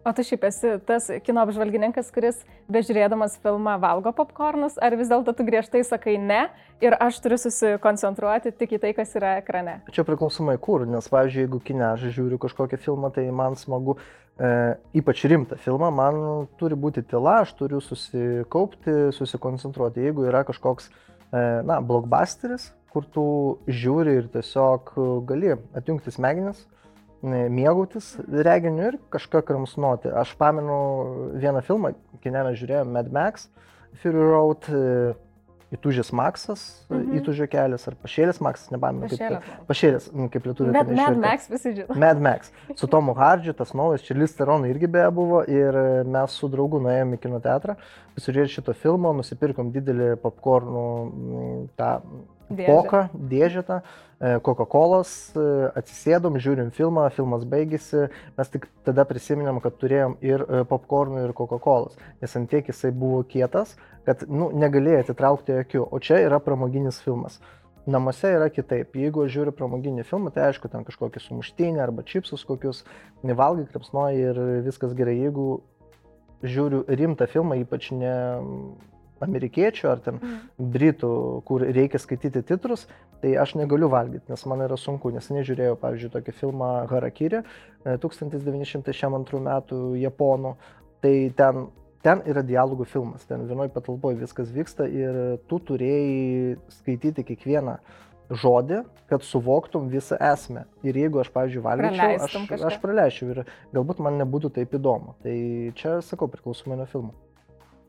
O 0.00 0.12
tu 0.16 0.24
šiaip 0.24 0.46
esi 0.48 0.68
tas 0.88 1.10
kino 1.26 1.42
apžvalgininkas, 1.44 2.06
kuris 2.14 2.38
bežiūrėdamas 2.72 3.34
filmą 3.44 3.74
valgo 3.82 4.14
popkornus, 4.16 4.78
ar 4.80 4.94
vis 4.96 5.10
dėlto 5.10 5.34
tu 5.36 5.44
griežtai 5.44 5.82
sakai 5.84 6.14
ne 6.16 6.46
ir 6.80 6.96
aš 6.96 7.18
turiu 7.20 7.36
susikoncentruoti 7.42 8.54
tik 8.56 8.72
į 8.78 8.80
tai, 8.80 8.94
kas 8.96 9.12
yra 9.20 9.34
ekrane? 9.42 9.82
Čia 9.92 10.06
priklausomai 10.08 10.56
kur, 10.62 10.86
nes, 10.88 11.10
pavyzdžiui, 11.12 11.44
jeigu 11.44 11.60
kine 11.68 11.84
aš 11.90 12.08
žiūriu 12.16 12.40
kažkokią 12.40 12.80
filmą, 12.80 13.12
tai 13.12 13.26
man 13.28 13.60
smagu, 13.60 13.98
e, 14.40 14.54
ypač 15.02 15.26
rimtą 15.28 15.60
filmą, 15.60 15.92
man 15.92 16.48
turi 16.56 16.80
būti 16.80 17.04
tyla, 17.04 17.42
aš 17.44 17.52
turiu 17.60 17.84
susikaupti, 17.84 19.12
susikoncentruoti. 19.20 20.08
Jeigu 20.08 20.24
yra 20.32 20.46
kažkoks, 20.48 20.88
e, 20.88 21.44
na, 21.60 21.82
blockbusteris, 21.84 22.70
kur 22.88 23.04
tu 23.04 23.28
žiūri 23.68 24.16
ir 24.22 24.32
tiesiog 24.32 24.96
gali 25.28 25.58
atjungti 25.76 26.16
smegenis, 26.16 26.64
e, 26.64 26.79
mėgautis 27.22 28.12
reginiu 28.30 28.92
ir 28.92 28.98
kažką 29.12 29.42
kramsnuoti. 29.46 30.12
Aš 30.16 30.34
pamenu 30.40 31.32
vieną 31.40 31.62
filmą, 31.66 31.94
kine 32.22 32.44
mes 32.46 32.58
žiūrėjome 32.60 32.92
Mad 32.96 33.10
Max, 33.12 33.48
Fury 34.02 34.30
Road, 34.30 34.68
e, 34.70 35.14
Įtūžęs 35.70 36.08
Maksas, 36.18 36.62
Mhm. 36.90 37.12
Įtūžė 37.20 37.46
kelias 37.46 37.84
ar 37.86 37.94
Pašėlės 37.94 38.40
Maksas, 38.42 38.72
nepamenu. 38.74 39.06
kaip- 39.06 39.20
Pašėlė. 39.20 39.38
Pašėlės, 39.68 40.08
mm, 40.10 40.28
kaip 40.32 40.42
lietuvių. 40.48 40.72
Bet 40.72 40.88
Mad 40.90 41.16
Max 41.22 41.46
visi 41.48 41.70
žino. 41.76 41.94
Mad 41.94 42.18
Max. 42.20 42.50
Su 42.74 42.88
Tomu 42.88 43.14
Hardžiu, 43.14 43.54
tas 43.54 43.70
naujas, 43.72 44.02
čia 44.02 44.14
Listeronai 44.18 44.72
irgi 44.74 44.88
beje 44.90 45.12
buvo 45.14 45.44
ir 45.46 45.70
e, 45.72 46.02
mes 46.02 46.30
su 46.32 46.48
draugu 46.48 46.80
nuėjome 46.82 47.14
į 47.14 47.20
kino 47.20 47.38
teatrą, 47.38 47.76
pasižiūrėti 48.18 48.48
šito 48.58 48.74
filmo, 48.74 49.12
nusipirkom 49.14 49.70
didelį 49.70 50.16
popkornų 50.18 51.68
tą 51.78 52.02
Dėžę. 52.50 52.66
poką, 52.66 53.02
dėžetą, 53.14 53.80
Coca-Cola, 54.20 55.00
atsisėdom, 55.80 56.34
žiūrim 56.44 56.68
filmą, 56.76 57.06
filmas 57.16 57.46
baigėsi, 57.48 58.10
mes 58.36 58.50
tik 58.52 58.66
tada 58.84 59.06
prisiminėm, 59.08 59.62
kad 59.64 59.78
turėjom 59.80 60.18
ir 60.20 60.44
e, 60.44 60.60
popkornų, 60.68 61.22
ir 61.24 61.32
Coca-Cola, 61.38 61.94
nes 62.20 62.36
ant 62.36 62.50
tiek 62.52 62.68
jisai 62.68 62.90
buvo 62.92 63.22
kietas, 63.24 63.78
kad 64.04 64.26
nu, 64.28 64.50
negalėjai 64.52 65.06
atitraukti 65.06 65.56
akių, 65.62 65.86
o 65.88 66.02
čia 66.04 66.20
yra 66.26 66.40
pramoginis 66.44 67.00
filmas. 67.00 67.38
Namuose 67.88 68.28
yra 68.36 68.50
kitaip. 68.52 68.92
Jeigu 68.92 69.24
aš 69.24 69.32
žiūriu 69.38 69.54
pramoginį 69.56 70.04
filmą, 70.04 70.28
tai 70.34 70.50
aišku, 70.50 70.68
ten 70.68 70.84
kažkokį 70.84 71.22
sumuštinį 71.24 71.80
arba 71.80 72.04
čipsus 72.04 72.44
kokius, 72.44 72.84
nevalgai, 73.24 73.64
krapsnoji 73.72 74.20
ir 74.20 74.40
viskas 74.66 74.92
gerai. 74.98 75.16
Jeigu 75.16 75.62
žiūriu 76.44 76.84
rimtą 76.92 77.24
filmą, 77.32 77.56
ypač 77.64 77.88
ne 77.96 78.12
amerikiečių 79.24 79.88
ar 79.90 80.02
ten 80.04 80.18
mm. 80.18 80.36
britų, 80.74 81.12
kur 81.48 81.64
reikia 81.64 82.00
skaityti 82.00 82.42
titrus, 82.46 82.86
tai 83.22 83.34
aš 83.40 83.54
negaliu 83.60 83.90
valgyti, 83.92 84.26
nes 84.32 84.44
man 84.48 84.64
yra 84.66 84.78
sunku. 84.80 85.12
Nes 85.14 85.28
nežiūrėjau, 85.32 85.76
pavyzdžiui, 85.80 86.12
tokį 86.14 86.36
filmą 86.40 86.70
Harakiri 86.90 87.42
1902 87.84 89.42
metų 89.46 89.80
japonų, 90.00 90.54
tai 91.04 91.14
ten, 91.36 91.66
ten 92.04 92.22
yra 92.28 92.44
dialogų 92.46 92.88
filmas, 92.88 93.24
ten 93.28 93.46
vienoje 93.48 93.72
patalpoje 93.74 94.20
viskas 94.20 94.52
vyksta 94.54 94.88
ir 94.88 95.40
tu 95.50 95.60
turėjai 95.70 96.56
skaityti 96.80 97.26
kiekvieną 97.32 97.78
žodį, 98.30 98.84
kad 99.10 99.24
suvoktum 99.26 99.88
visą 99.90 100.18
esmę. 100.22 100.64
Ir 100.86 100.96
jeigu 101.00 101.20
aš, 101.22 101.32
pavyzdžiui, 101.34 101.64
valgyčiau, 101.64 102.12
aš, 102.22 102.36
kažką. 102.52 102.68
aš 102.68 102.78
praleisčiau 102.82 103.32
ir 103.34 103.42
galbūt 103.74 104.02
man 104.04 104.20
nebūtų 104.22 104.52
taip 104.60 104.76
įdomu. 104.78 105.16
Tai 105.24 105.34
čia, 105.78 105.98
sakau, 106.06 106.30
priklausomai 106.30 106.78
nuo 106.78 106.86
filmų. 106.90 107.29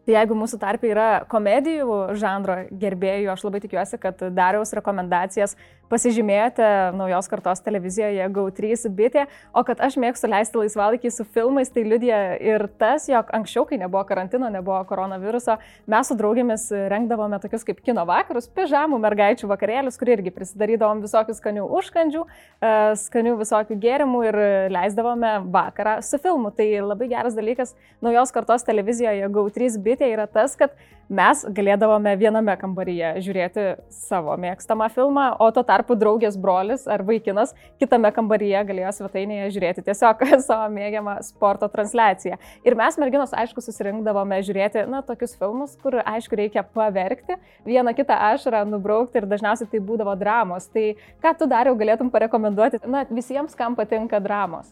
Tai 0.01 0.15
jeigu 0.15 0.35
mūsų 0.37 0.57
tarpe 0.61 0.89
yra 0.89 1.09
komedijų 1.29 1.97
žanro 2.17 2.63
gerbėjų, 2.81 3.29
aš 3.35 3.43
labai 3.45 3.61
tikiuosi, 3.61 3.99
kad 4.01 4.23
dariaus 4.33 4.73
rekomendacijas 4.73 5.53
pasižymėjote 5.91 6.67
naujos 6.95 7.27
kartos 7.31 7.61
televizijoje 7.65 8.27
GO3 8.31 8.89
bitė, 8.95 9.25
o 9.53 9.63
kad 9.67 9.81
aš 9.83 9.97
mėgstu 9.99 10.29
leisti 10.31 10.59
laisvalaikį 10.61 11.11
su 11.11 11.25
filmais, 11.35 11.71
tai 11.73 11.83
liudija 11.87 12.19
ir 12.39 12.65
tas, 12.79 13.09
jog 13.11 13.31
anksčiau, 13.35 13.65
kai 13.67 13.79
nebuvo 13.81 14.03
karantino, 14.07 14.49
nebuvo 14.53 14.79
koronaviruso, 14.89 15.57
mes 15.91 16.11
su 16.11 16.17
draugėmis 16.19 16.67
rengdavome 16.91 17.41
tokius 17.43 17.67
kaip 17.67 17.81
kino 17.83 18.05
vakarus, 18.07 18.47
pižamų 18.55 18.99
mergaičių 19.03 19.49
vakarėlius, 19.51 19.99
kur 19.99 20.13
irgi 20.15 20.33
prisidarydavom 20.35 21.03
visokių 21.03 21.35
skanių 21.37 21.67
užkandžių, 21.81 22.23
e, 22.23 22.73
skanių 23.03 23.35
visokių 23.41 23.79
gėrimų 23.83 24.23
ir 24.29 24.39
leisdavome 24.71 25.35
vakarą 25.51 25.99
su 26.05 26.21
filmu. 26.21 26.53
Tai 26.55 26.67
labai 26.87 27.11
geras 27.11 27.37
dalykas 27.37 27.75
naujos 28.01 28.31
kartos 28.31 28.65
televizijoje 28.67 29.27
GO3 29.27 29.77
bitė 29.83 30.11
yra 30.13 30.27
tas, 30.31 30.55
kad 30.55 30.75
mes 31.11 31.43
galėdavome 31.51 32.13
viename 32.19 32.53
kambaryje 32.59 33.15
žiūrėti 33.25 33.65
savo 33.91 34.37
mėgstamą 34.39 34.87
filmą, 34.93 35.25
o 35.43 35.49
tuo 35.51 35.63
tarpu 35.67 35.80
draugės 35.97 36.37
brolis 36.39 36.87
ar 36.89 37.03
vaikinas 37.07 37.53
kitame 37.81 38.11
kambaryje 38.15 38.61
galėjo 38.69 38.91
svetainėje 38.97 39.49
žiūrėti 39.55 39.85
tiesiog 39.87 40.23
savo 40.47 40.67
mėgiamą 40.73 41.17
sporto 41.25 41.69
transliaciją. 41.71 42.37
Ir 42.67 42.77
mes 42.79 42.99
merginos, 43.01 43.33
aišku, 43.33 43.63
susirinkdavome 43.65 44.41
žiūrėti, 44.47 44.85
na, 44.91 45.01
tokius 45.05 45.35
filmus, 45.39 45.75
kur, 45.81 45.99
aišku, 46.01 46.37
reikia 46.39 46.63
paverkti, 46.63 47.39
vieną 47.67 47.95
kitą 47.97 48.17
ašarą 48.31 48.63
nubraukti 48.69 49.21
ir 49.21 49.29
dažniausiai 49.31 49.69
tai 49.71 49.83
būdavo 49.83 50.15
dramos. 50.19 50.69
Tai 50.71 50.91
ką 51.23 51.35
tu 51.39 51.49
dariau 51.51 51.77
galėtum 51.79 52.11
parekomenduoti, 52.13 52.83
na, 52.85 53.05
visiems, 53.09 53.57
kam 53.57 53.77
patinka 53.79 54.21
dramos? 54.23 54.71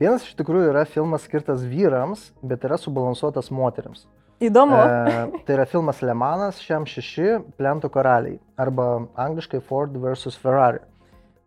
Vienas 0.00 0.24
iš 0.24 0.32
tikrųjų 0.38 0.70
yra 0.72 0.86
filmas 0.88 1.26
skirtas 1.28 1.60
vyrams, 1.68 2.30
bet 2.40 2.62
yra 2.64 2.78
subalansuotas 2.80 3.50
moteriams. 3.52 4.06
Įdomu. 4.40 4.76
E, 4.76 5.40
tai 5.44 5.56
yra 5.58 5.66
filmas 5.68 5.98
Lemanas, 6.00 6.62
šiam 6.64 6.86
šeši 6.88 7.42
plentų 7.60 7.90
karaliai 7.92 8.38
arba 8.60 8.86
angliškai 9.20 9.60
Ford 9.68 9.92
vs. 10.00 10.38
Ferrari. 10.40 10.80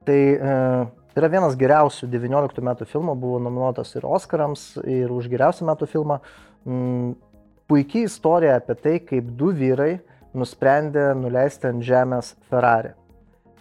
Tai 0.06 0.18
e, 0.20 0.58
yra 1.18 1.30
vienas 1.34 1.58
geriausių 1.58 2.12
19 2.14 2.62
metų 2.70 2.86
filmų, 2.92 3.16
buvo 3.18 3.40
nominuotas 3.42 3.96
ir 3.98 4.06
Oscarams, 4.06 4.68
ir 4.86 5.10
už 5.10 5.32
geriausią 5.32 5.66
metų 5.72 5.90
filmą. 5.90 6.20
Mm, 6.70 7.16
puikiai 7.72 8.06
istorija 8.06 8.60
apie 8.62 8.78
tai, 8.78 9.00
kaip 9.02 9.34
du 9.42 9.50
vyrai 9.58 9.96
nusprendė 10.38 11.10
nuleisti 11.18 11.72
ant 11.72 11.82
žemės 11.86 12.36
Ferrari. 12.52 12.94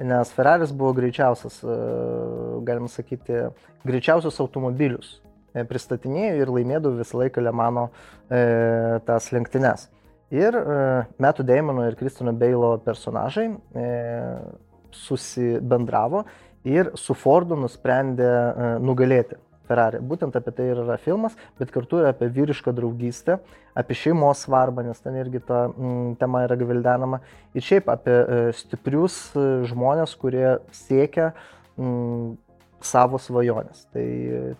Nes 0.02 0.28
Ferraris 0.36 0.76
buvo 0.76 0.92
greičiausias, 1.00 1.62
e, 1.64 1.80
galim 2.68 2.92
sakyti, 2.92 3.46
greičiausius 3.88 4.44
automobilius 4.44 5.21
pristatinėjau 5.68 6.38
ir 6.40 6.52
laimėdavau 6.56 7.00
visą 7.00 7.20
laiką 7.22 7.44
Lemano 7.44 7.88
e, 7.88 9.00
tas 9.06 9.30
lenktynes. 9.34 9.88
Ir 10.32 10.56
e, 10.56 10.80
Metų 11.20 11.44
Deimono 11.44 11.84
ir 11.88 11.96
Kristino 12.00 12.32
Beilo 12.32 12.74
personažai 12.84 13.50
e, 13.52 13.88
susibendravo 14.92 16.24
ir 16.64 16.92
su 16.96 17.16
Fordu 17.18 17.58
nusprendė 17.58 18.28
e, 18.28 18.68
nugalėti 18.84 19.38
Ferrari. 19.68 20.00
Būtent 20.02 20.36
apie 20.36 20.52
tai 20.56 20.68
ir 20.72 20.82
yra 20.84 20.98
filmas, 21.00 21.36
bet 21.60 21.72
kartu 21.74 22.02
ir 22.02 22.10
apie 22.10 22.28
vyrišką 22.32 22.74
draugystę, 22.76 23.38
apie 23.78 23.96
šeimos 23.98 24.44
svarbą, 24.46 24.84
nes 24.86 25.00
ten 25.02 25.16
irgi 25.20 25.42
ta 25.46 25.64
m, 25.70 26.14
tema 26.20 26.44
yra 26.46 26.58
gavildenama. 26.60 27.22
Ir 27.56 27.66
šiaip 27.66 27.90
apie 27.92 28.14
e, 28.20 28.40
stiprius 28.58 29.18
e, 29.36 29.46
žmonės, 29.70 30.14
kurie 30.20 30.58
siekia 30.76 31.32
m, 31.78 32.36
savo 32.86 33.20
svajonės. 33.22 33.84
Tai 33.94 34.04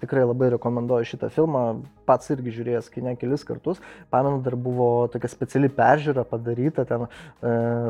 tikrai 0.03 0.25
labai 0.27 0.53
rekomenduoju 0.57 1.09
šitą 1.13 1.31
filmą, 1.33 1.65
pats 2.09 2.33
irgi 2.35 2.55
žiūrėjęs 2.59 2.91
kine 2.93 3.15
kelis 3.21 3.47
kartus. 3.49 3.81
Pamenu, 4.13 4.43
dar 4.45 4.57
buvo 4.59 5.09
tokia 5.13 5.31
speciali 5.33 5.71
peržiūra 5.73 6.27
padaryta 6.29 6.87
ten 6.89 7.07
e, 7.07 7.09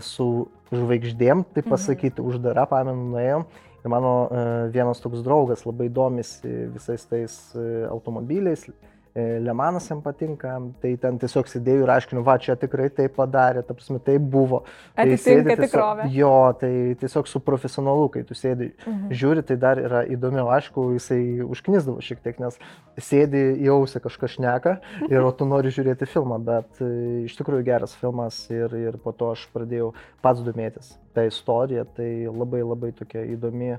su 0.05 0.29
žvaigždėm, 0.73 1.45
mhm. 1.45 1.69
pasakyti, 1.69 2.19
mhm. 2.21 2.31
uždara, 2.31 2.69
pamenu, 2.71 3.11
nuėjom. 3.17 3.47
Ir 3.83 3.91
mano 3.91 4.15
e, 4.31 4.47
vienas 4.75 5.03
toks 5.03 5.25
draugas 5.27 5.67
labai 5.67 5.89
domisi 5.91 6.69
visais 6.71 7.03
tais 7.11 7.39
e, 7.59 7.85
automobiliais, 7.91 8.69
E, 8.71 8.92
Lemanas 9.15 9.89
jam 9.91 10.01
patinka, 10.01 10.55
tai 10.81 10.95
ten 10.97 11.19
tiesiog 11.21 11.49
sėdėjau 11.51 11.85
ir 11.85 11.91
aiškinu, 11.93 12.23
va, 12.25 12.39
čia 12.41 12.55
tikrai 12.57 12.87
tai 12.97 13.11
padarė, 13.13 13.61
ta 13.67 13.77
prasme, 13.77 13.99
tai 14.01 14.15
buvo. 14.17 14.63
Tai 14.97 15.05
Atitinka 15.05 15.57
tikrovę. 15.61 16.07
Jo, 16.15 16.33
tai 16.57 16.73
tiesiog 17.01 17.29
su 17.29 17.43
profesionalu, 17.45 18.07
kai 18.15 18.23
tu 18.29 18.37
sėdi, 18.39 18.71
mhm. 18.87 19.13
žiūri, 19.21 19.45
tai 19.45 19.59
dar 19.61 19.83
yra 19.83 20.01
įdomiau, 20.09 20.49
aišku, 20.57 20.87
jisai 20.97 21.21
užknisdavo 21.45 22.01
šiek 22.01 22.25
tiek, 22.25 22.41
nes 22.41 22.57
sėdi 23.05 23.45
jausia 23.67 24.01
kažkas 24.01 24.39
šneka 24.39 24.79
ir 25.11 25.21
o 25.21 25.31
tu 25.37 25.45
nori 25.49 25.73
žiūrėti 25.73 26.09
filmą, 26.09 26.41
bet 26.49 26.81
e, 26.81 26.89
iš 27.29 27.37
tikrųjų 27.37 27.69
geras 27.69 27.93
filmas 28.01 28.47
ir, 28.53 28.73
ir 28.77 28.97
po 29.03 29.13
to 29.17 29.35
aš 29.37 29.45
pradėjau 29.53 29.93
pats 30.25 30.41
domėtis 30.45 30.95
tą 31.13 31.27
istoriją, 31.29 31.85
tai 31.97 32.11
labai 32.33 32.63
labai 32.65 32.93
tokia 32.97 33.25
įdomi 33.35 33.75
e, 33.77 33.79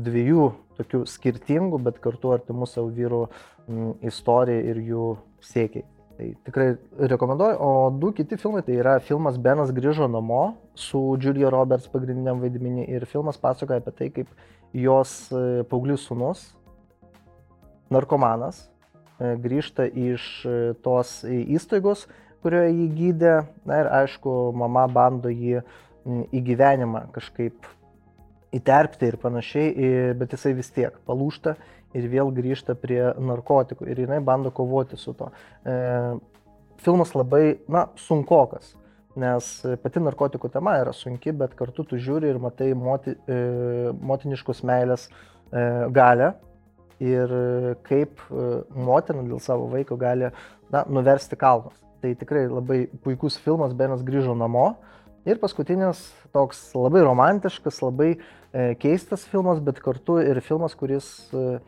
dviejų 0.00 0.48
tokių 0.78 1.02
skirtingų, 1.08 1.80
bet 1.86 1.98
kartu 2.02 2.32
artimų 2.34 2.68
savo 2.70 2.92
vyrų 2.94 3.22
istorija 4.08 4.62
ir 4.72 4.80
jų 4.82 5.08
siekiai. 5.44 5.84
Tai 6.16 6.26
tikrai 6.46 6.66
rekomenduoju. 7.08 7.56
O 7.58 7.90
du 7.96 8.12
kiti 8.12 8.36
filmai 8.36 8.62
tai 8.66 8.76
yra 8.80 8.98
filmas 9.00 9.38
Benas 9.40 9.72
grįžo 9.72 10.08
namo 10.12 10.42
su 10.76 11.00
Julia 11.20 11.50
Roberts 11.52 11.88
pagrindiniam 11.92 12.42
vaidmenį 12.42 12.84
ir 12.92 13.06
filmas 13.08 13.40
pasakoja 13.40 13.80
apie 13.80 13.94
tai, 13.96 14.10
kaip 14.12 14.28
jos 14.76 15.14
e, 15.32 15.62
paauglius 15.68 16.04
sunus, 16.08 16.44
narkomanas, 17.92 18.66
e, 19.18 19.32
grįžta 19.40 19.88
iš 19.88 20.28
tos 20.84 21.22
įstaigos, 21.28 22.06
kurioje 22.44 22.74
jį 22.76 22.88
gydė. 22.98 23.36
Na 23.68 23.80
ir 23.82 23.92
aišku, 24.02 24.36
mama 24.56 24.84
bando 24.92 25.32
jį 25.32 25.62
į 26.04 26.44
gyvenimą 26.44 27.06
kažkaip 27.14 27.68
įterpti 28.52 29.08
ir 29.08 29.16
panašiai, 29.20 30.12
bet 30.18 30.34
jisai 30.36 30.52
vis 30.58 30.68
tiek 30.74 30.96
palūšta 31.08 31.56
ir 31.96 32.08
vėl 32.12 32.32
grįžta 32.34 32.76
prie 32.78 33.00
narkotikų 33.20 33.88
ir 33.90 34.04
jinai 34.04 34.20
bando 34.24 34.52
kovoti 34.54 34.98
su 35.00 35.14
to. 35.16 35.28
E, 35.64 35.74
filmas 36.82 37.12
labai, 37.16 37.58
na, 37.70 37.86
sunkokas, 38.00 38.74
nes 39.18 39.50
pati 39.82 40.00
narkotikų 40.00 40.50
tema 40.52 40.78
yra 40.80 40.94
sunki, 40.96 41.34
bet 41.36 41.56
kartu 41.58 41.84
tu 41.88 42.00
žiūri 42.00 42.30
ir 42.32 42.40
matai 42.42 42.72
moti, 42.78 43.14
e, 43.28 43.92
motiniškus 44.00 44.64
meilės 44.68 45.08
e, 45.08 45.66
galę 45.92 46.32
ir 47.02 47.32
kaip 47.82 48.20
motina 48.78 49.24
dėl 49.26 49.40
savo 49.42 49.66
vaiko 49.72 49.96
gali 49.98 50.28
na, 50.70 50.84
nuversti 50.86 51.34
kalnus. 51.34 51.74
Tai 52.02 52.12
tikrai 52.18 52.44
labai 52.46 52.84
puikus 53.02 53.34
filmas, 53.42 53.74
Benas 53.74 54.04
grįžo 54.06 54.36
namo. 54.38 54.76
Ir 55.22 55.38
paskutinis 55.38 56.00
toks 56.34 56.72
labai 56.74 57.04
romantiškas, 57.06 57.78
labai 57.84 58.08
e, 58.16 58.72
keistas 58.82 59.22
filmas, 59.30 59.60
bet 59.62 59.78
kartu 59.84 60.18
ir 60.18 60.40
filmas, 60.42 60.74
kuris 60.78 61.06
e, 61.30 61.60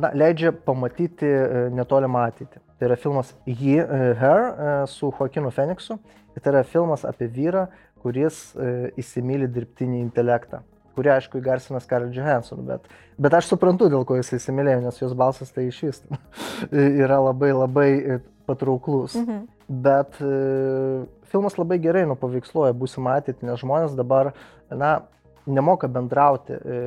na, 0.00 0.12
leidžia 0.16 0.54
pamatyti 0.64 1.28
e, 1.28 1.66
netolimą 1.76 2.24
ateitį. 2.30 2.62
Tai 2.80 2.88
yra 2.88 2.96
filmas 2.96 3.34
He, 3.44 3.76
Her 4.22 4.86
su 4.88 5.10
Joaquinu 5.12 5.52
Feniksu. 5.52 5.98
Tai 6.40 6.52
yra 6.54 6.64
filmas 6.64 7.04
apie 7.04 7.28
vyrą, 7.28 7.66
kuris 8.00 8.54
įsimylė 8.96 9.50
dirbtinį 9.52 9.98
intelektą 10.00 10.62
kurį 10.96 11.12
aišku 11.14 11.38
įgarsina 11.38 11.78
Scarlett 11.80 12.16
Johansson, 12.16 12.60
bet, 12.66 12.88
bet 13.20 13.34
aš 13.36 13.52
suprantu, 13.52 13.86
dėl 13.92 14.02
ko 14.04 14.16
jis 14.18 14.34
įsimylėjo, 14.36 14.80
nes 14.84 14.98
jos 15.00 15.14
balsas 15.16 15.52
tai 15.54 15.68
iš 15.68 15.78
vis 15.86 16.00
yra 17.04 17.20
labai 17.22 17.52
labai 17.54 17.90
patrauklus. 18.50 19.16
Mhm. 19.16 19.48
Bet 19.70 20.18
e, 20.18 20.34
filmas 21.30 21.56
labai 21.60 21.78
gerai 21.82 22.04
nupaveiksluoja 22.10 22.74
būsimą 22.76 23.20
ateitį, 23.20 23.46
nes 23.46 23.60
žmonės 23.62 23.94
dabar, 23.98 24.32
na, 24.70 24.96
nemoka 25.46 25.88
bendrauti. 25.88 26.58
E, 26.58 26.80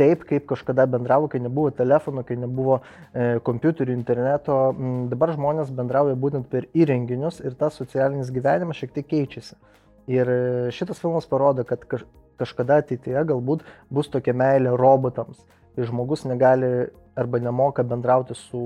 taip, 0.00 0.24
kaip 0.28 0.46
kažkada 0.48 0.86
bendravo, 0.88 1.28
kai 1.28 1.42
nebuvo 1.42 1.72
telefonų, 1.76 2.24
kai 2.28 2.38
nebuvo 2.40 2.78
e, 2.80 3.36
kompiuterių, 3.44 3.92
interneto. 3.96 4.56
Dabar 5.10 5.34
žmonės 5.36 5.72
bendrauja 5.76 6.16
būtent 6.20 6.48
per 6.52 6.68
įrenginius 6.72 7.42
ir 7.44 7.56
tas 7.60 7.76
socialinis 7.80 8.32
gyvenimas 8.32 8.80
šiek 8.80 8.94
tiek 8.96 9.08
keičiasi. 9.10 9.58
Ir 10.10 10.32
e, 10.32 10.40
šitas 10.74 11.02
filmas 11.02 11.28
parodo, 11.30 11.66
kad 11.68 11.84
kaž, 11.90 12.06
kažkada 12.40 12.80
ateityje 12.80 13.26
galbūt 13.28 13.66
bus 13.92 14.08
tokia 14.08 14.32
meilė 14.36 14.72
robotams, 14.80 15.42
kai 15.76 15.86
žmogus 15.88 16.24
negali 16.24 16.88
arba 17.20 17.40
nemoka 17.42 17.84
bendrauti 17.84 18.36
su, 18.38 18.62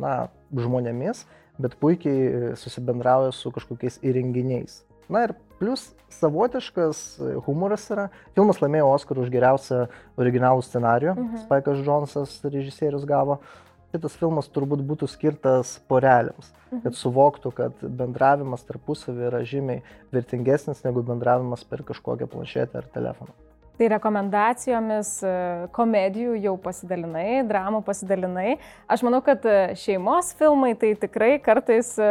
na, 0.00 0.30
žmonėmis, 0.54 1.24
bet 1.58 1.74
puikiai 1.80 2.54
susibendrauja 2.58 3.32
su 3.34 3.52
kažkokiais 3.54 3.98
įrenginiais. 4.06 4.82
Na 5.08 5.24
ir 5.24 5.32
plus 5.58 5.88
savotiškas 6.12 7.00
humoras 7.46 7.86
yra. 7.92 8.08
Filmas 8.36 8.60
laimėjo 8.62 8.90
Oscarą 8.92 9.24
už 9.24 9.32
geriausią 9.32 9.86
originalų 10.20 10.64
scenarių. 10.66 11.14
Mhm. 11.14 11.40
Spaikas 11.46 11.82
Džonsas 11.84 12.36
režisierius 12.44 13.08
gavo. 13.08 13.40
Šitas 13.88 14.18
filmas 14.20 14.50
turbūt 14.52 14.82
būtų 14.84 15.08
skirtas 15.08 15.78
porelėms, 15.88 16.50
mhm. 16.68 16.82
kad 16.84 16.96
suvoktų, 16.98 17.54
kad 17.56 17.84
bendravimas 18.00 18.66
tarpusavį 18.68 19.28
yra 19.30 19.40
žymiai 19.48 19.80
vertingesnis 20.12 20.84
negu 20.84 21.00
bendravimas 21.08 21.64
per 21.64 21.86
kažkokią 21.88 22.28
planšetę 22.28 22.82
ar 22.82 22.90
telefoną. 22.92 23.47
Tai 23.78 23.86
rekomendacijomis 23.92 25.08
e, 25.22 25.32
komedijų 25.76 26.32
jau 26.42 26.56
pasidalinai, 26.58 27.44
dramų 27.46 27.78
pasidalinai. 27.86 28.56
Aš 28.90 29.04
manau, 29.06 29.20
kad 29.22 29.44
e, 29.46 29.76
šeimos 29.78 30.32
filmai 30.38 30.72
tai 30.80 30.96
tikrai 30.98 31.36
kartais 31.38 31.92
e, 32.02 32.08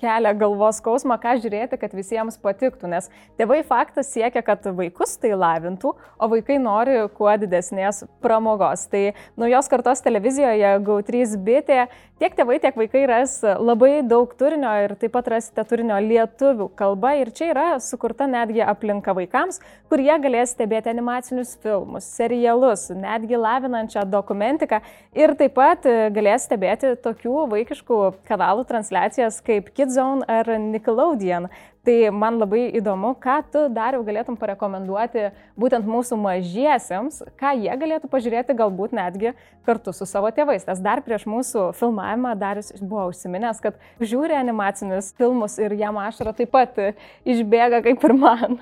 kelia 0.00 0.32
galvos 0.40 0.80
skausmą, 0.80 1.18
ką 1.20 1.34
žiūrėti, 1.42 1.76
kad 1.82 1.92
visiems 1.92 2.40
patiktų, 2.40 2.88
nes 2.94 3.10
tėvai 3.36 3.60
faktas 3.68 4.08
siekia, 4.14 4.40
kad 4.46 4.64
vaikus 4.78 5.18
tai 5.20 5.34
lavintų, 5.36 5.92
o 5.92 6.30
vaikai 6.32 6.56
nori 6.62 6.96
kuo 7.18 7.34
didesnės 7.42 8.06
pramogos. 8.24 8.86
Tai 8.88 9.10
naujos 9.36 9.68
kartos 9.68 10.00
televizijoje 10.06 10.72
GAU3 10.88 11.36
bitė 11.36 11.82
tiek 12.20 12.32
tėvai, 12.36 12.56
tiek 12.64 12.80
vaikai 12.80 13.04
ras 13.08 13.36
labai 13.44 14.00
daug 14.08 14.32
turinio 14.40 14.72
ir 14.86 14.96
taip 15.00 15.12
pat 15.18 15.28
rasite 15.36 15.68
turinio 15.68 16.00
lietuvių 16.00 16.72
kalba 16.80 17.12
ir 17.20 17.32
čia 17.36 17.52
yra 17.52 17.68
sukurta 17.80 18.24
netgi 18.28 18.64
aplinka 18.64 19.12
vaikams, 19.16 19.60
kur 19.92 20.00
jie 20.00 20.16
galės 20.24 20.56
stebėti 20.56 20.88
animaciją 20.92 21.09
animacinius 21.10 21.56
filmus, 21.62 22.04
serialus, 22.04 22.90
netgi 22.94 23.36
lavinančią 23.36 24.04
dokumentiką 24.10 24.80
ir 25.14 25.34
taip 25.34 25.54
pat 25.54 25.86
e, 25.86 26.10
galės 26.14 26.46
stebėti 26.46 26.94
tokių 27.02 27.46
vaikiškų 27.50 27.98
kanalų 28.28 28.64
transliacijas 28.68 29.40
kaip 29.42 29.72
Kidzone 29.74 30.24
ar 30.28 30.46
Nickelodeon. 30.58 31.50
Tai 31.80 32.10
man 32.12 32.36
labai 32.36 32.66
įdomu, 32.76 33.14
ką 33.16 33.38
tu 33.50 33.60
dar 33.72 33.96
jau 33.96 34.02
galėtum 34.04 34.36
parekomenduoti 34.36 35.30
būtent 35.56 35.86
mūsų 35.88 36.18
mažiesiems, 36.20 37.22
ką 37.40 37.54
jie 37.56 37.72
galėtų 37.80 38.10
pažiūrėti 38.12 38.56
galbūt 38.58 38.92
netgi 38.92 39.32
kartu 39.64 39.94
su 39.96 40.04
savo 40.04 40.28
tėvais. 40.28 40.66
Nes 40.68 40.82
dar 40.84 41.00
prieš 41.00 41.24
mūsų 41.24 41.70
filmavimą 41.80 42.34
Darius 42.36 42.74
buvo 42.82 43.08
užsiminęs, 43.14 43.62
kad 43.64 43.80
žiūri 43.96 44.36
animacinius 44.36 45.14
filmus 45.16 45.56
ir 45.58 45.72
jam 45.80 45.96
ašara 46.04 46.36
taip 46.36 46.52
pat 46.52 46.76
išbėga 47.24 47.80
kaip 47.88 48.04
ir 48.04 48.16
man. 48.26 48.60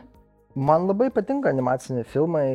Man 0.59 0.89
labai 0.89 1.07
patinka 1.15 1.53
animaciniai 1.53 2.03
filmai 2.11 2.47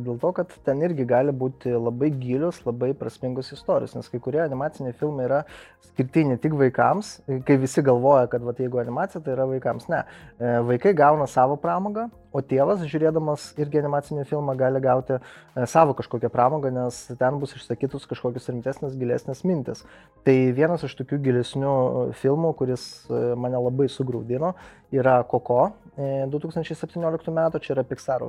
dėl 0.00 0.16
to, 0.22 0.30
kad 0.32 0.52
ten 0.64 0.80
irgi 0.86 1.04
gali 1.08 1.34
būti 1.36 1.74
labai 1.74 2.08
gilios, 2.16 2.62
labai 2.64 2.94
prasmingos 2.96 3.50
istorijos, 3.52 3.92
nes 3.98 4.08
kai 4.08 4.20
kurie 4.24 4.40
animaciniai 4.40 4.94
filmai 4.96 5.26
yra 5.26 5.42
skirti 5.90 6.24
ne 6.24 6.38
tik 6.40 6.56
vaikams, 6.56 7.10
kai 7.44 7.58
visi 7.60 7.84
galvoja, 7.84 8.30
kad 8.32 8.46
va, 8.46 8.54
jeigu 8.56 8.80
animacija, 8.80 9.20
tai 9.20 9.34
yra 9.34 9.44
vaikams. 9.50 9.90
Ne, 9.92 10.00
e, 10.38 10.54
vaikai 10.70 10.94
gauna 10.96 11.26
savo 11.28 11.58
pramogą, 11.60 12.06
o 12.32 12.40
tėvas, 12.44 12.86
žiūrėdamas 12.88 13.50
irgi 13.60 13.82
animacinį 13.82 14.24
filmą, 14.30 14.54
gali 14.56 14.80
gauti 14.84 15.18
e, 15.18 15.66
savo 15.68 15.92
kažkokią 15.98 16.30
pramogą, 16.32 16.72
nes 16.72 17.02
ten 17.20 17.42
bus 17.42 17.52
išsakytus 17.58 18.08
kažkokios 18.08 18.48
rimtesnės, 18.54 18.96
gilesnės 18.96 19.44
mintis. 19.48 19.84
Tai 20.24 20.36
vienas 20.56 20.84
iš 20.88 20.96
tokių 21.02 21.20
gilesnių 21.28 21.76
e, 21.76 22.08
filmų, 22.22 22.54
kuris 22.56 22.88
e, 23.10 23.22
mane 23.36 23.60
labai 23.68 23.88
sugrūdino, 23.92 24.54
yra 24.96 25.20
Koko 25.28 25.74
2017 25.98 27.32
metų, 27.34 27.60
čia 27.64 27.74
yra 27.74 27.84
Pixar 27.86 28.22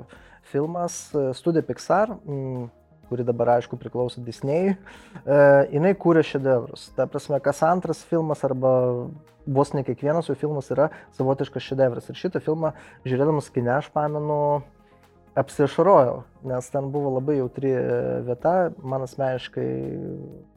filmas, 0.50 1.02
studija 1.38 1.66
Pixar. 1.68 2.16
Mm, 2.26 2.70
kuri 3.10 3.26
dabar 3.26 3.56
aišku 3.56 3.78
priklauso 3.82 4.22
Disney'ui, 4.22 4.76
e, 5.26 5.38
jinai 5.74 5.96
kūrė 5.98 6.22
šedevrus. 6.26 6.92
Ta 6.94 7.08
prasme, 7.10 7.40
kas 7.42 7.64
antras 7.66 8.04
filmas 8.06 8.44
arba 8.46 8.72
vos 9.50 9.72
ne 9.74 9.84
kiekvienas 9.86 10.30
jų 10.30 10.36
filmas 10.38 10.70
yra 10.74 10.90
savotiškas 11.18 11.72
šedevras. 11.72 12.10
Ir 12.12 12.20
šitą 12.20 12.42
filmą 12.46 12.76
žiūrėdamas 13.08 13.50
kine 13.56 13.74
aš 13.80 13.90
pamenu 13.96 14.62
apsišarojau, 15.40 16.22
nes 16.52 16.70
ten 16.74 16.90
buvo 16.94 17.16
labai 17.18 17.40
jautri 17.40 17.72
vieta, 18.28 18.54
man 18.84 19.06
asmeniškai 19.06 19.70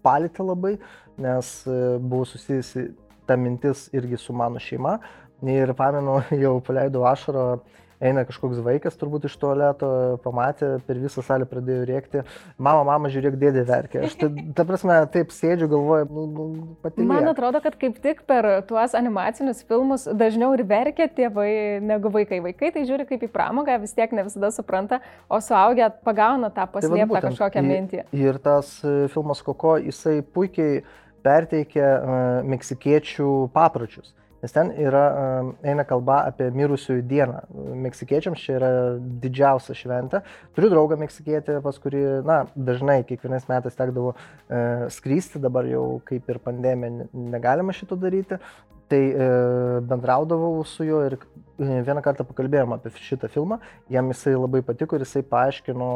palėtė 0.05 0.45
labai, 0.45 0.77
nes 1.23 1.55
e, 1.65 1.81
buvo 2.03 2.27
susijusi 2.29 2.91
ta 3.29 3.37
mintis 3.39 3.87
irgi 3.95 4.19
su 4.19 4.35
mano 4.37 4.61
šeima. 4.61 4.99
Ir 5.43 5.75
pamenu, 5.79 6.21
jau 6.45 6.59
paleidau 6.65 7.07
ašarą 7.11 7.47
eina 8.03 8.25
kažkoks 8.27 8.61
vaikas 8.65 8.97
turbūt 8.99 9.27
iš 9.29 9.35
tualeto, 9.41 9.89
pamatė, 10.25 10.75
per 10.87 10.99
visą 10.99 11.23
salę 11.25 11.47
pradėjo 11.49 11.85
rėkti, 11.89 12.23
mama, 12.59 12.83
mama, 12.87 13.11
žiūrėk, 13.13 13.37
dėdė 13.39 13.65
verkia. 13.69 14.05
Aš 14.09 14.17
ta, 14.19 14.31
ta 14.59 14.67
prasme 14.69 14.97
taip 15.15 15.31
sėdžiu, 15.35 15.69
galvoju, 15.71 16.09
nu, 16.11 16.25
nu, 16.33 16.47
pati. 16.83 17.07
Man 17.07 17.31
atrodo, 17.31 17.63
kad 17.65 17.77
kaip 17.81 18.01
tik 18.03 18.25
per 18.29 18.49
tuos 18.69 18.97
animacinius 18.99 19.63
filmus 19.69 20.09
dažniau 20.19 20.53
ir 20.57 20.65
verkia 20.69 21.07
tėvai 21.07 21.53
negu 21.85 22.11
vaikai. 22.15 22.41
Vaikai 22.49 22.73
tai 22.75 22.87
žiūri 22.89 23.07
kaip 23.11 23.23
į 23.23 23.31
pramogą, 23.33 23.79
vis 23.83 23.95
tiek 23.95 24.15
ne 24.17 24.27
visada 24.27 24.51
supranta, 24.55 24.99
o 25.31 25.39
suaugę 25.43 25.93
pagauna 26.07 26.51
tą 26.51 26.67
tai 26.67 26.73
paslėptą 26.75 27.21
tai 27.21 27.29
kažkokią 27.29 27.67
mintį. 27.69 28.03
Ir 28.19 28.41
tas 28.43 28.75
e, 28.83 29.07
filmas 29.15 29.45
Koko, 29.47 29.77
jisai 29.79 30.21
puikiai 30.27 30.83
perteikia 31.23 31.87
uh, 31.87 32.17
meksikiečių 32.51 33.29
papročius. 33.55 34.11
Nes 34.43 34.51
ten 34.51 34.73
yra, 34.75 35.05
eina 35.63 35.85
kalba 35.87 36.25
apie 36.27 36.49
mirusiųjų 36.51 37.05
dieną. 37.07 37.43
Meksikiečiams 37.85 38.43
čia 38.43 38.57
yra 38.59 38.71
didžiausia 39.23 39.77
šventė. 39.79 40.23
Turiu 40.57 40.73
draugą 40.73 40.99
meksikietį, 40.99 41.61
pas 41.63 41.79
kurį, 41.83 42.03
na, 42.27 42.41
dažnai 42.57 43.05
kiekvienais 43.07 43.47
metais 43.47 43.79
tekdavo 43.79 44.17
e, 44.17 44.91
skrysti, 44.91 45.39
dabar 45.43 45.69
jau 45.71 46.01
kaip 46.09 46.27
ir 46.27 46.43
pandemija 46.43 47.07
negalima 47.15 47.75
šito 47.77 47.95
daryti. 47.95 48.41
Tai 48.91 49.01
e, 49.01 49.29
bendraudavau 49.89 50.65
su 50.67 50.85
juo 50.85 51.05
ir 51.07 51.15
e, 51.17 51.79
vieną 51.87 52.03
kartą 52.03 52.27
pakalbėjom 52.27 52.75
apie 52.75 52.91
šitą 52.99 53.31
filmą, 53.31 53.61
jam 53.95 54.11
jisai 54.11 54.35
labai 54.35 54.65
patiko 54.67 54.99
ir 54.99 55.07
jisai 55.07 55.23
paaiškino, 55.31 55.93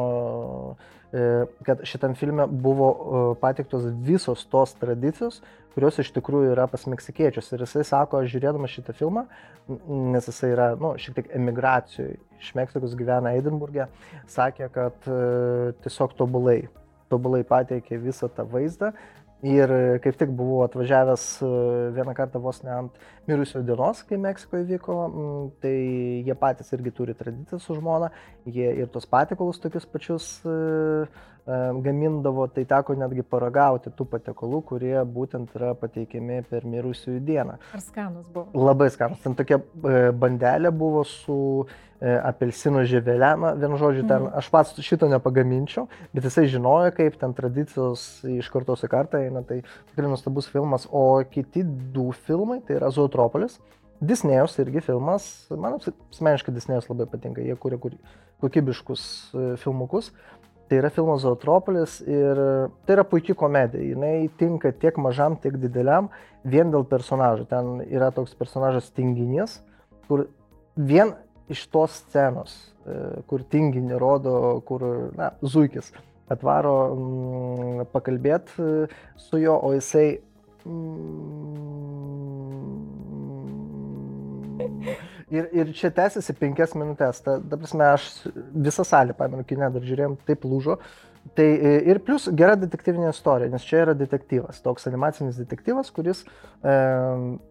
kad 1.63 1.83
šitam 1.87 2.15
filme 2.15 2.47
buvo 2.47 2.89
e, 2.91 3.21
patiktos 3.39 3.85
visos 4.03 4.45
tos 4.51 4.73
tradicijos, 4.75 5.41
kurios 5.75 5.99
iš 6.01 6.09
tikrųjų 6.15 6.51
yra 6.55 6.65
pas 6.67 6.83
meksikiečius. 6.89 7.51
Ir 7.53 7.63
jisai 7.63 7.85
sako, 7.87 8.23
žiūrėdamas 8.27 8.73
šitą 8.73 8.95
filmą, 8.97 9.27
nes 9.87 10.27
jisai 10.27 10.51
yra, 10.55 10.71
nu, 10.79 10.95
šiek 10.99 11.19
tiek 11.19 11.29
emigracijų 11.37 12.15
iš 12.41 12.49
Meksikos 12.57 12.95
gyvena 12.97 13.33
Edinburgė, 13.37 13.87
sakė, 14.29 14.67
kad 14.73 15.07
e, 15.09 15.21
tiesiog 15.85 16.17
tobulai, 16.19 16.59
tobulai 17.11 17.43
pateikė 17.47 18.01
visą 18.03 18.29
tą 18.33 18.45
vaizdą. 18.51 18.91
Ir 19.45 19.69
kaip 20.01 20.15
tik 20.17 20.31
buvau 20.33 20.63
atvažiavęs 20.65 21.23
e, 21.45 21.49
vieną 21.93 22.15
kartą 22.17 22.39
vos 22.41 22.63
ne 22.65 22.71
ant 22.73 22.95
mirusio 23.29 23.61
dienos, 23.61 23.99
kai 24.09 24.17
Meksikoje 24.17 24.65
vyko, 24.65 24.95
tai 25.61 25.75
jie 26.25 26.35
patys 26.41 26.73
irgi 26.73 26.93
turi 26.97 27.13
tradiciją 27.13 27.59
su 27.61 27.77
žmona, 27.77 28.09
jie 28.49 28.71
ir 28.81 28.89
tos 28.89 29.05
patikalus 29.05 29.61
tokius 29.61 29.85
pačius 29.85 30.31
uh, 30.41 31.05
gamindavo, 31.47 32.47
tai 32.51 32.65
teko 32.67 32.95
netgi 32.99 33.23
paragauti 33.23 33.91
tų 33.95 34.07
patiekalų, 34.11 34.61
kurie 34.67 34.95
būtent 35.07 35.53
yra 35.55 35.73
pateikiami 35.79 36.41
per 36.49 36.65
mirusiųjų 36.67 37.21
dieną. 37.23 37.57
Ar 37.73 37.83
skanus 37.83 38.27
buvo? 38.33 38.49
Labai 38.67 38.89
skanus. 38.91 39.21
Ten 39.23 39.37
tokia 39.37 39.61
e, 39.61 40.09
bandelė 40.11 40.73
buvo 40.75 41.05
su 41.07 41.37
e, 41.63 42.17
apelsino 42.17 42.83
žievelė, 42.87 43.31
na, 43.39 43.53
vienu 43.55 43.79
žodžiu, 43.79 44.03
ten 44.09 44.27
mm. 44.27 44.35
aš 44.41 44.51
pats 44.51 44.83
šito 44.83 45.07
nepagaminčiau, 45.11 45.87
bet 46.11 46.27
jisai 46.27 46.49
žinojo, 46.51 46.91
kaip 46.99 47.15
ten 47.21 47.35
tradicijos 47.37 48.05
iš 48.27 48.51
kartos 48.51 48.83
į 48.83 48.91
kartą 48.91 49.23
eina, 49.23 49.45
tai 49.47 49.61
tikrai 49.93 50.11
nustabus 50.11 50.51
filmas. 50.51 50.89
O 50.91 51.07
kiti 51.31 51.63
du 51.63 52.09
filmai, 52.27 52.59
tai 52.67 52.81
yra 52.81 52.91
Zootropolis. 52.91 53.61
Disnėjus 53.97 54.59
irgi 54.61 54.83
filmas, 54.85 55.23
man 55.49 55.79
asmeniškai 55.79 56.53
Disnėjus 56.53 56.91
labai 56.91 57.07
patinka, 57.09 57.41
jie 57.41 57.55
kūrė 57.57 57.79
kokybiškus 58.43 59.05
e, 59.31 59.45
filmukus. 59.63 60.11
Tai 60.67 60.81
yra 60.81 60.89
filmas 60.91 61.21
Zootropolis 61.23 62.01
ir 62.03 62.39
tai 62.83 62.97
yra 62.97 63.05
puikia 63.07 63.35
komedija. 63.39 63.95
Jis 63.95 64.33
tinka 64.39 64.73
tiek 64.75 64.97
mažam, 64.99 65.37
tiek 65.39 65.55
dideliam, 65.61 66.09
vien 66.43 66.73
dėl 66.73 66.83
personažų. 66.89 67.47
Ten 67.47 67.79
yra 67.87 68.09
toks 68.15 68.35
personažas 68.35 68.89
tinginys, 68.91 69.61
kur 70.09 70.25
vien 70.75 71.15
iš 71.47 71.63
tos 71.71 72.01
scenos, 72.03 72.57
e, 72.83 73.23
kur 73.31 73.47
tinginį 73.47 73.95
rodo, 74.01 74.61
kur, 74.67 74.83
na, 75.15 75.31
Zuikis 75.39 75.93
atvaro 76.27 76.75
mm, 76.91 77.87
pakalbėti 77.93 78.51
e, 78.59 78.87
su 79.15 79.39
juo, 79.39 79.55
o 79.63 79.71
jisai 79.77 80.19
mm, 80.67 81.67
Ir, 85.27 85.49
ir 85.51 85.73
čia 85.75 85.89
tęsiasi 85.91 86.31
penkias 86.39 86.71
minutės. 86.77 87.19
Ta, 87.25 87.35
ta 87.43 87.59
prasme, 87.59 87.83
aš 87.97 88.07
visą 88.55 88.85
salę, 88.87 89.15
pamenu, 89.17 89.43
kinę 89.47 89.67
dar 89.73 89.83
žiūrėjom, 89.83 90.15
taip 90.27 90.45
lūžo. 90.47 90.77
Tai 91.35 91.47
e, 91.47 91.73
ir 91.91 91.99
plus 92.07 92.29
gera 92.39 92.55
detektyvinė 92.59 93.09
istorija, 93.11 93.51
nes 93.51 93.65
čia 93.67 93.81
yra 93.83 93.95
detektyvas, 93.97 94.61
toks 94.63 94.87
animacinis 94.87 95.35
detektyvas, 95.41 95.89
kuris, 95.91 96.21
e, 96.63 96.75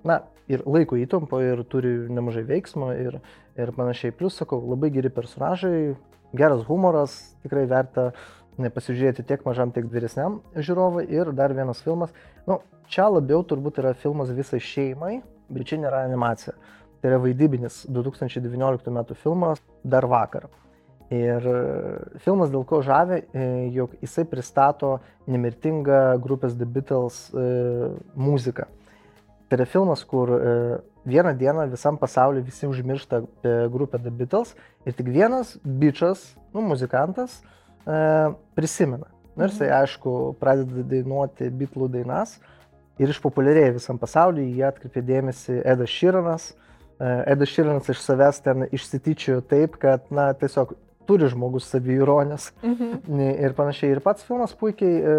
na, 0.09 0.17
ir 0.49 0.65
laiko 0.65 0.97
įtampo, 0.97 1.43
ir 1.45 1.61
turi 1.69 1.93
nemažai 2.09 2.47
veiksmo 2.49 2.95
ir, 2.97 3.19
ir 3.61 3.73
panašiai. 3.77 4.15
Plus, 4.17 4.39
sakau, 4.41 4.63
labai 4.73 4.89
geri 4.95 5.13
personažai, 5.13 5.97
geras 6.37 6.65
humoras, 6.71 7.19
tikrai 7.45 7.67
verta 7.69 8.13
pasižiūrėti 8.57 9.27
tiek 9.29 9.45
mažam, 9.45 9.75
tiek 9.75 9.85
vyresniam 9.93 10.41
žiūrovui. 10.57 11.05
Ir 11.13 11.35
dar 11.37 11.53
vienas 11.53 11.85
filmas, 11.85 12.15
nu, 12.49 12.63
čia 12.89 13.11
labiau 13.13 13.45
turbūt 13.45 13.83
yra 13.83 13.93
filmas 14.01 14.33
visai 14.33 14.63
šeimai, 14.65 15.19
bet 15.53 15.69
čia 15.69 15.83
nėra 15.83 16.07
animacija. 16.07 16.57
Tai 17.01 17.11
yra 17.13 17.19
vaidybinis 17.23 17.85
2019 17.93 18.93
m. 18.93 19.03
filmas 19.15 19.61
Dar 19.85 20.07
vakar. 20.09 20.49
Ir 21.13 21.45
e, 21.47 21.59
filmas 22.25 22.51
dėl 22.51 22.65
ko 22.67 22.81
žavė, 22.83 23.21
e, 23.31 23.45
jog 23.77 23.93
jisai 24.03 24.25
pristato 24.27 24.97
nemirtingą 25.31 26.17
grupės 26.23 26.57
The 26.59 26.67
Beatles 26.67 27.21
e, 27.31 27.45
muziką. 28.19 28.67
Tai 29.47 29.59
yra 29.61 29.67
filmas, 29.71 30.03
kur 30.03 30.33
vieną 31.07 31.37
dieną 31.39 31.69
visam 31.71 31.95
pasauliu 32.01 32.41
visi 32.43 32.67
užmiršta 32.67 33.21
grupę 33.71 34.01
The 34.03 34.11
Beatles 34.11 34.57
ir 34.83 34.97
tik 34.99 35.07
vienas 35.15 35.53
bičias, 35.63 36.33
nu, 36.51 36.65
muzikantas, 36.67 37.45
prisimena. 38.59 39.07
Na 39.37 39.47
ir 39.47 39.53
jisai, 39.53 39.69
mhm. 39.69 39.77
aišku, 39.85 40.17
pradeda 40.41 40.83
dainuoti 40.91 41.53
bitlų 41.55 41.93
dainas 41.95 42.41
ir 42.99 43.13
išpopuliarėja 43.13 43.77
visam 43.77 44.01
pasauliu, 44.03 44.43
jie 44.43 44.65
atkreipė 44.67 45.05
dėmesį 45.07 45.61
Edas 45.63 45.95
Širanas. 45.95 46.49
Edas 46.99 47.53
Širanas 47.53 47.89
iš 47.93 48.01
savęs 48.01 48.41
ten 48.45 48.67
išsityčiojo 48.73 49.43
taip, 49.51 49.77
kad, 49.81 50.07
na, 50.11 50.31
tiesiog 50.39 50.73
turi 51.07 51.29
žmogus 51.31 51.69
saviironės 51.71 52.51
mhm. 52.65 53.21
ir 53.47 53.55
panašiai. 53.57 53.95
Ir 53.95 54.03
pats 54.05 54.27
filmas 54.27 54.55
puikiai 54.59 54.99
e, 54.99 55.17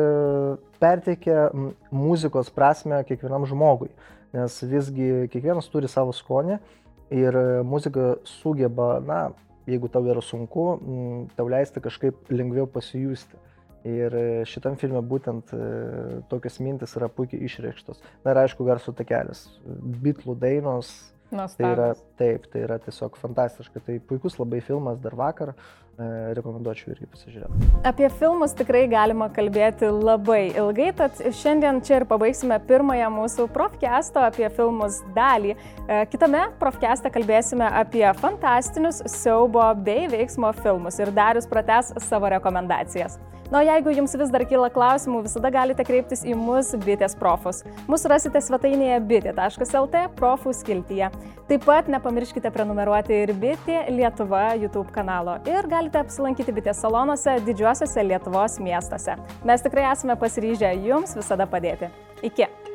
perteikia 0.81 1.47
muzikos 1.93 2.51
prasme 2.53 3.03
kiekvienam 3.07 3.47
žmogui, 3.49 3.91
nes 4.35 4.57
visgi 4.67 5.27
kiekvienas 5.31 5.69
turi 5.71 5.89
savo 5.91 6.15
skonį 6.15 6.59
ir 7.15 7.37
muzika 7.63 8.15
sugeba, 8.27 8.97
na, 9.05 9.21
jeigu 9.67 9.89
tau 9.91 10.03
yra 10.07 10.23
sunku, 10.23 10.69
m, 10.81 11.27
tau 11.37 11.47
leisti 11.51 11.83
kažkaip 11.83 12.33
lengviau 12.33 12.67
pasijusti. 12.71 13.39
Ir 13.87 14.11
šitam 14.49 14.75
filme 14.75 14.99
būtent 15.05 15.53
e, 15.55 15.59
tokios 16.27 16.57
mintis 16.59 16.97
yra 16.99 17.07
puikiai 17.13 17.45
išreikštos. 17.47 18.01
Na 18.25 18.33
ir 18.33 18.41
aišku, 18.41 18.65
garso 18.67 18.91
takelis. 18.91 19.45
Bitlų 20.03 20.35
dainos, 20.41 20.89
Nuostabus. 21.31 21.57
Tai 21.59 21.71
yra, 21.73 21.87
taip, 22.19 22.47
tai 22.51 22.63
yra 22.63 22.77
tiesiog 22.83 23.17
fantastiška. 23.19 23.83
Tai 23.83 23.97
puikus 24.09 24.37
labai 24.39 24.61
filmas 24.63 25.01
dar 25.03 25.15
vakar. 25.19 25.53
E, 25.53 25.86
rekomenduočiau 26.37 26.91
irgi 26.93 27.07
pasižiūrėti. 27.09 27.69
Apie 27.87 28.09
filmus 28.19 28.53
tikrai 28.57 28.83
galima 28.91 29.29
kalbėti 29.33 29.89
labai 29.89 30.51
ilgai, 30.51 30.91
tad 30.97 31.21
šiandien 31.39 31.81
čia 31.85 32.01
ir 32.01 32.07
pabaigsime 32.09 32.59
pirmąją 32.69 33.09
mūsų 33.15 33.47
profkesto 33.53 34.21
apie 34.21 34.49
filmus 34.53 34.99
dalį. 35.15 35.55
E, 35.55 36.01
kitame 36.11 36.47
profkeste 36.61 37.11
kalbėsime 37.13 37.69
apie 37.81 38.05
fantastinius 38.21 39.01
siaubo 39.09 39.65
bei 39.87 40.05
veiksmo 40.11 40.53
filmus 40.61 41.01
ir 41.01 41.13
Darius 41.15 41.49
prates 41.49 41.93
savo 42.05 42.29
rekomendacijas. 42.35 43.17
Na, 43.47 43.61
jeigu 43.63 43.93
jums 43.95 44.11
vis 44.19 44.31
dar 44.31 44.43
kyla 44.43 44.67
klausimų, 44.75 45.21
visada 45.23 45.47
galite 45.55 45.83
kreiptis 45.87 46.25
į 46.27 46.33
mus 46.35 46.73
bitės 46.83 47.13
profus. 47.15 47.61
Mūsų 47.87 48.09
rasite 48.11 48.41
svetainėje 48.43 48.97
bitė.lt 49.07 50.01
profų 50.17 50.51
skiltyje. 50.57 51.07
Taip 51.47 51.63
pat 51.63 51.87
nepamirškite 51.87 52.51
prenumeruoti 52.51 53.21
ir 53.23 53.31
bitė 53.39 53.85
Lietuva 53.95 54.49
YouTube 54.59 54.91
kanalo 54.91 55.37
ir 55.47 55.69
galite 55.87 56.03
apsilankyti 56.03 56.51
bitės 56.51 56.81
salonuose 56.83 57.37
didžiuosiuose 57.47 58.03
Lietuvos 58.03 58.59
miestuose. 58.59 59.15
Mes 59.47 59.63
tikrai 59.63 59.87
esame 59.93 60.17
pasiryžę 60.19 60.75
jums 60.83 61.15
visada 61.15 61.47
padėti. 61.47 61.87
Iki. 62.27 62.66